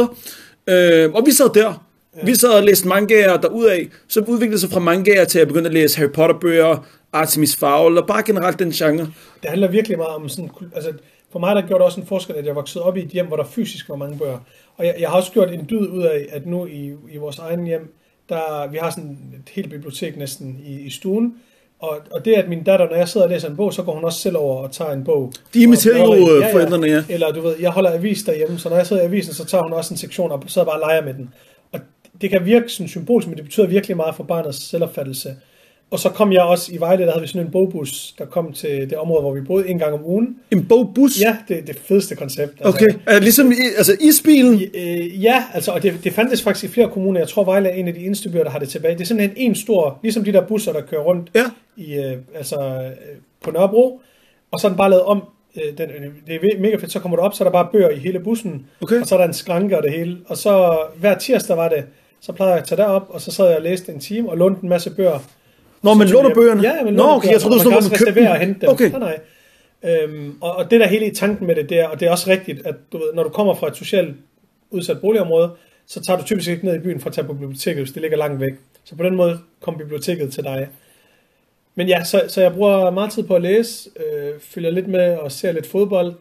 [0.66, 1.86] Øh, og vi sad der.
[2.16, 2.24] Ja.
[2.24, 5.74] Vi sad og læste mangaer derudaf, så udviklede sig fra mangaer til at begynde at
[5.74, 9.06] læse Harry Potter bøger, Artemis Fowl, og bare generelt den genre.
[9.42, 10.92] Det handler virkelig meget om sådan, altså
[11.32, 13.26] for mig der gjorde det også en forskel, at jeg voksede op i et hjem,
[13.26, 14.38] hvor der fysisk var mange bøger.
[14.76, 17.38] Og jeg, jeg har også gjort en dyd ud af, at nu i, i vores
[17.38, 17.94] egen hjem,
[18.32, 21.34] der, vi har sådan et helt bibliotek næsten i, i stuen,
[21.82, 23.94] og, og det, at min datter, når jeg sidder og læser en bog, så går
[23.94, 25.32] hun også selv over og tager en bog.
[25.54, 27.04] De imiterer jo ja, ja, forældrene, ja.
[27.08, 29.62] Eller du ved, jeg holder avis derhjemme, så når jeg sidder i avisen, så tager
[29.62, 31.34] hun også en sektion og sidder bare og leger med den.
[31.72, 31.80] Og
[32.20, 35.36] det kan virke sådan symbolisk, men det betyder virkelig meget for barnets selvopfattelse.
[35.92, 38.52] Og så kom jeg også i Vejle, der havde vi sådan en bogbus, der kom
[38.52, 40.36] til det område, hvor vi boede en gang om ugen.
[40.50, 41.20] En bogbus?
[41.20, 42.52] Ja, det er det fedeste koncept.
[42.60, 44.62] Altså, okay, det ligesom i, altså isbilen?
[44.74, 47.20] Øh, ja, altså, og det, det fandtes faktisk i flere kommuner.
[47.20, 48.94] Jeg tror, Vejle er en af de eneste byer, der har det tilbage.
[48.94, 51.44] Det er simpelthen en stor, ligesom de der busser, der kører rundt ja.
[51.76, 54.00] i, øh, altså, øh, på Nørrebro.
[54.50, 55.22] Og så er den bare lavet om.
[55.56, 55.88] Øh, den,
[56.26, 56.92] det er mega fedt.
[56.92, 58.66] Så kommer du op, så er der bare bøger i hele bussen.
[58.82, 59.00] Okay.
[59.00, 60.18] Og så er der en skranke og det hele.
[60.26, 61.84] Og så hver tirsdag var det,
[62.20, 64.36] så plejede jeg at tage derop, og så sad jeg og læste en time og
[64.36, 65.18] lånte en masse bøger
[65.82, 66.62] Nå, men låner bøgerne?
[66.62, 68.68] Ja, men Nå, okay, jeg troede, du stod, man kan også reservere og hente dem.
[68.68, 68.90] Okay.
[68.90, 69.18] Nej, nej.
[69.84, 72.10] Øhm, og, og det der hele i tanken med det, det er, og det er
[72.10, 74.14] også rigtigt, at du ved, når du kommer fra et socialt
[74.70, 75.50] udsat boligområde,
[75.86, 78.02] så tager du typisk ikke ned i byen for at tage på biblioteket, hvis det
[78.02, 78.52] ligger langt væk.
[78.84, 80.68] Så på den måde kom biblioteket til dig.
[81.74, 85.16] Men ja, så, så jeg bruger meget tid på at læse, øh, følger lidt med
[85.16, 86.14] og ser lidt fodbold.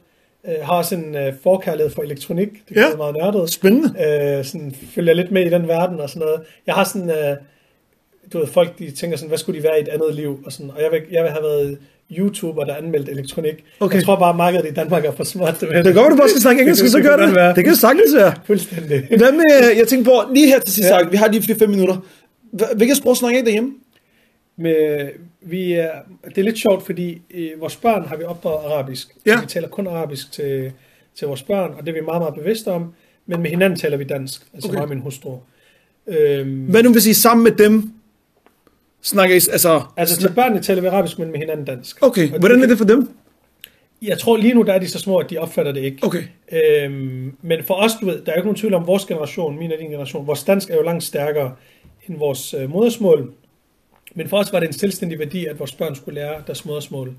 [0.47, 2.49] Øh, har også en øh, forkærlighed for elektronik.
[2.70, 3.49] Det er ja, meget nørdet.
[3.49, 3.88] Spændende.
[3.88, 6.41] Øh, sådan, følger lidt med i den verden og sådan noget.
[6.68, 7.09] Jeg har sådan...
[7.09, 7.38] Øh,
[8.34, 10.40] du ved, folk de tænker sådan, hvad skulle de være i et andet liv?
[10.46, 11.78] Og, sådan, og jeg, vil, jeg vil have været
[12.18, 13.64] YouTuber, der anmeldte elektronik.
[13.80, 13.96] Okay.
[13.96, 15.62] Jeg tror bare, at markedet i Danmark er for smart.
[15.62, 17.36] Det, det går, du bare skal snakke engelsk, så gør det.
[17.36, 18.34] Det, det kan sagtens være.
[18.46, 19.08] Fuldstændig.
[19.08, 21.04] Hvad med, jeg tænker på, lige her til sidst, ja.
[21.04, 21.98] vi har lige fem minutter.
[22.76, 23.72] Hvilket sprog snakker I derhjemme?
[24.58, 25.10] Med,
[25.42, 25.92] vi er,
[26.30, 29.08] det er lidt sjovt, fordi i vores børn har vi opdraget arabisk.
[29.26, 29.42] Ja.
[29.42, 30.72] Vi taler kun arabisk til,
[31.16, 32.94] til vores børn, og det er vi meget, meget bevidste om.
[33.28, 34.76] Men med hinanden taler vi dansk, altså okay.
[34.76, 35.38] mig og min hustru.
[36.08, 37.92] Øhm, Hvad nu hvis I sammen med dem
[39.02, 39.82] Snakker I, altså...
[39.97, 41.97] Altså til børnene taler vi arabisk, men med hinanden dansk.
[42.02, 43.10] Okay, og hvordan det, er det for dem?
[44.02, 45.97] Jeg tror lige nu, der er de så små, at de opfatter det ikke.
[46.02, 46.24] Okay.
[46.52, 49.60] Øhm, men for os, du ved, der er jo ikke nogen tvivl om vores generation,
[49.60, 50.28] min og din generation.
[50.28, 51.56] Vores dansk er jo langt stærkere
[52.08, 53.34] end vores øh, modersmål.
[54.16, 57.16] Men for os var det en selvstændig værdi, at vores børn skulle lære deres modersmål.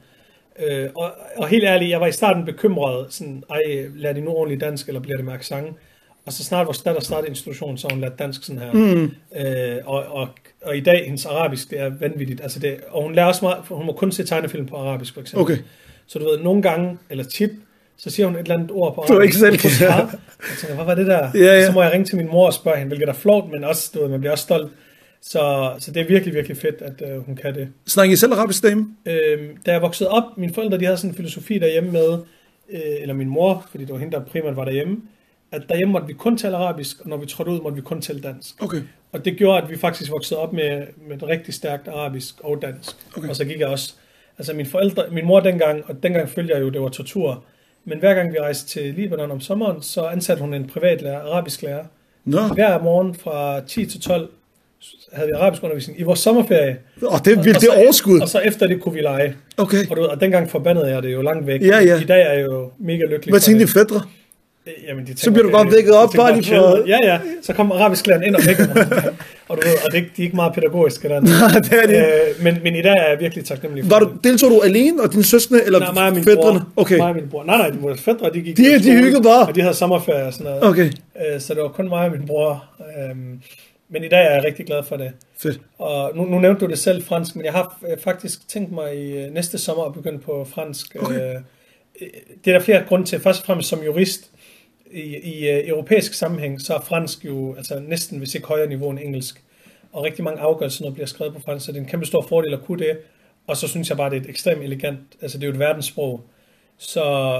[0.58, 3.60] Øh, og, og helt ærligt, jeg var i starten bekymret, sådan, ej,
[3.94, 5.76] lærer de nu ordentligt dansk, eller bliver det med accent?
[6.26, 8.72] Og så snart vores datter startede institutionen, så hun lærte dansk sådan her.
[8.72, 9.10] Mm.
[9.36, 10.28] Øh, og, og,
[10.62, 12.40] og i dag, hendes arabisk, det er vanvittigt.
[12.40, 15.20] Altså det, og hun lærer også meget, hun må kun se tegnefilm på arabisk, for
[15.20, 15.42] eksempel.
[15.42, 15.58] Okay.
[16.06, 17.50] Så du ved, nogle gange, eller tit,
[17.96, 19.14] så siger hun et eller andet ord på arabisk.
[19.14, 19.88] Du er ikke selv.
[19.90, 21.30] Jeg tænker, hvad var det der?
[21.34, 21.66] Ja, ja.
[21.66, 23.90] Så må jeg ringe til min mor og spørge hende, hvilket er flot, men også,
[23.94, 24.72] du ved, man bliver også stolt.
[25.22, 27.68] Så, så det er virkelig, virkelig fedt, at øh, hun kan det.
[27.86, 28.86] Snakker I selv arabisk derhjemme?
[29.06, 32.18] Øhm, da jeg voksede op, mine forældre, de havde sådan en filosofi derhjemme med,
[32.70, 34.96] øh, eller min mor, fordi det var hende, der primært var derhjemme,
[35.52, 38.00] at derhjemme måtte vi kun tale arabisk, og når vi trådte ud, måtte vi kun
[38.00, 38.62] tale dansk.
[38.62, 38.82] Okay.
[39.12, 42.62] Og det gjorde, at vi faktisk voksede op med, med et rigtig stærkt arabisk og
[42.62, 42.96] dansk.
[43.16, 43.28] Okay.
[43.28, 43.94] Og så gik jeg også...
[44.38, 47.44] Altså min forældre, min mor dengang, og dengang følte jeg jo, det var tortur.
[47.84, 51.20] Men hver gang vi rejste til Libanon om sommeren, så ansatte hun en privat lærer,
[51.20, 51.84] arabisk lærer.
[52.24, 54.30] Nå, Hver morgen fra 10 til 12
[55.12, 56.78] havde vi arabisk undervisning i vores sommerferie.
[57.02, 58.20] og det er vildt, det er overskud.
[58.20, 59.36] Og så efter det kunne vi lege.
[59.56, 59.90] Okay.
[59.90, 61.62] Og, du og dengang forbandede jeg det jo langt væk.
[61.62, 62.00] Ja, ja.
[62.00, 64.02] I dag er jeg jo mega lykkelig Hvad tænkte dine fædre?
[64.66, 67.18] Øh, Jamen, de Så bliver du bare vækket op, bare lige for- Ja, ja.
[67.42, 68.86] Så kom arabisklæren ind og vækkede mig.
[69.48, 71.20] og du ved, og det, de er ikke meget pædagogiske der.
[71.20, 71.96] Nej, det er det.
[71.96, 75.02] Øh, men, men i dag er jeg virkelig taknemmelig for Var du, deltog du alene
[75.02, 76.60] og dine søskende, eller Nej, mig og min fædrene?
[76.60, 76.82] bror.
[76.82, 76.96] Okay.
[76.96, 77.44] Mig og min bror.
[77.44, 79.46] Nej, nej, vores fædre, de gik De- de skole, hyggede bare.
[79.46, 80.64] Og de havde sommerferie og sådan noget.
[80.64, 80.90] Okay,
[81.34, 82.64] Øh, så det var kun mig og min bror.
[83.10, 83.40] Øhm,
[83.90, 85.10] men i dag er jeg rigtig glad for det.
[85.42, 85.60] fedt.
[85.78, 88.96] Og nu, nu nævnte du det selv fransk, men jeg har øh, faktisk tænkt mig
[88.96, 90.96] i øh, næste sommer at begynde på fransk.
[91.00, 91.14] Okay.
[91.14, 91.20] Øh,
[92.44, 93.20] det er der flere grunde til.
[93.20, 94.30] Først og fremmest som jurist
[94.92, 98.90] i, i øh, europæisk sammenhæng, så er fransk jo altså næsten, hvis ikke højere niveau
[98.90, 99.42] end engelsk.
[99.92, 102.52] Og rigtig mange afgørelser, bliver skrevet på fransk, så det er en kæmpe stor fordel
[102.54, 102.98] at kunne det.
[103.46, 105.58] Og så synes jeg bare, det er et ekstremt elegant, altså det er jo et
[105.58, 106.20] verdenssprog.
[106.78, 106.94] Så,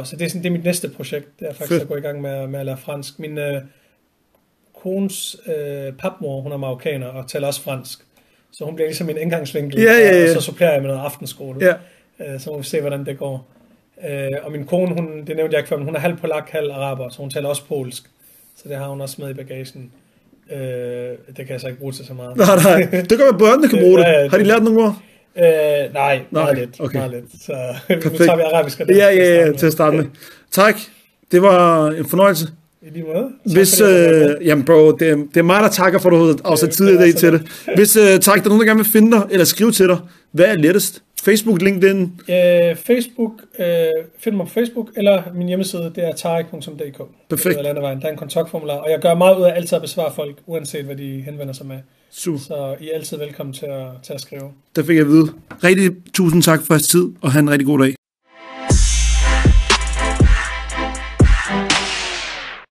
[0.05, 1.82] så det, er sådan, det er mit næste projekt, det er faktisk Fedt.
[1.82, 3.18] at gå i gang med, med at lære fransk.
[3.18, 3.62] Min øh,
[4.82, 7.98] kones øh, papmor, hun er marokkaner og taler også fransk.
[8.53, 10.22] Så hun bliver ligesom min indgangsvinkel, Ja, ja, ja.
[10.22, 11.66] og så supplerer jeg med noget aftenskole.
[11.66, 11.74] Ja.
[12.34, 13.51] Øh, så må vi se, hvordan det går.
[14.11, 16.48] Øh, og min kone, hun, det nævnte jeg ikke før, men hun er halv polak,
[16.50, 18.03] halv araber, så hun taler også polsk.
[18.57, 19.90] Så det har hun også med i bagagen.
[20.53, 22.36] Øh, det kan jeg så ikke bruge til så meget.
[22.36, 23.00] Nej, nej.
[23.00, 24.05] Det kan være, børnene kan bruge det.
[24.05, 24.96] Ja, ja, Har de lært nogle ord?
[25.36, 26.80] Øh, nej, meget Nej, lidt.
[26.80, 26.98] okay.
[26.98, 27.24] Meget lidt.
[27.46, 27.53] Så
[27.88, 28.16] nu Perfekt.
[28.16, 30.05] tager vi arabisk og dansk Ja, ja, ja, til at starte med.
[30.50, 30.76] Tak.
[31.32, 32.46] Det var en fornøjelse.
[32.82, 33.28] I lige måde.
[33.46, 36.24] Tak Hvis, øh, jamen bro, det, er- det er mig, der takker for, at du
[36.26, 37.42] har afsat Det- tid det i dag til det.
[37.76, 39.98] Hvis, øh, tak, der er nogen, der gerne vil finde dig, eller skrive til dig,
[40.32, 41.03] hvad er lettest?
[41.25, 42.01] Facebook, LinkedIn?
[42.29, 43.66] Øh, Facebook, øh,
[44.18, 47.03] find mig på Facebook, eller min hjemmeside, det er tarik.dk.
[47.31, 47.47] Perfekt.
[47.47, 48.01] Eller landevejen.
[48.01, 50.85] Der er en kontaktformular, og jeg gør meget ud af altid at besvare folk, uanset
[50.85, 51.79] hvad de henvender sig med.
[52.11, 52.39] Super.
[52.39, 54.51] Så I er altid velkommen til at, til at skrive.
[54.77, 55.33] Der fik jeg at vide.
[55.64, 57.95] Rigtig tusind tak for jeres tid, og have en rigtig god dag.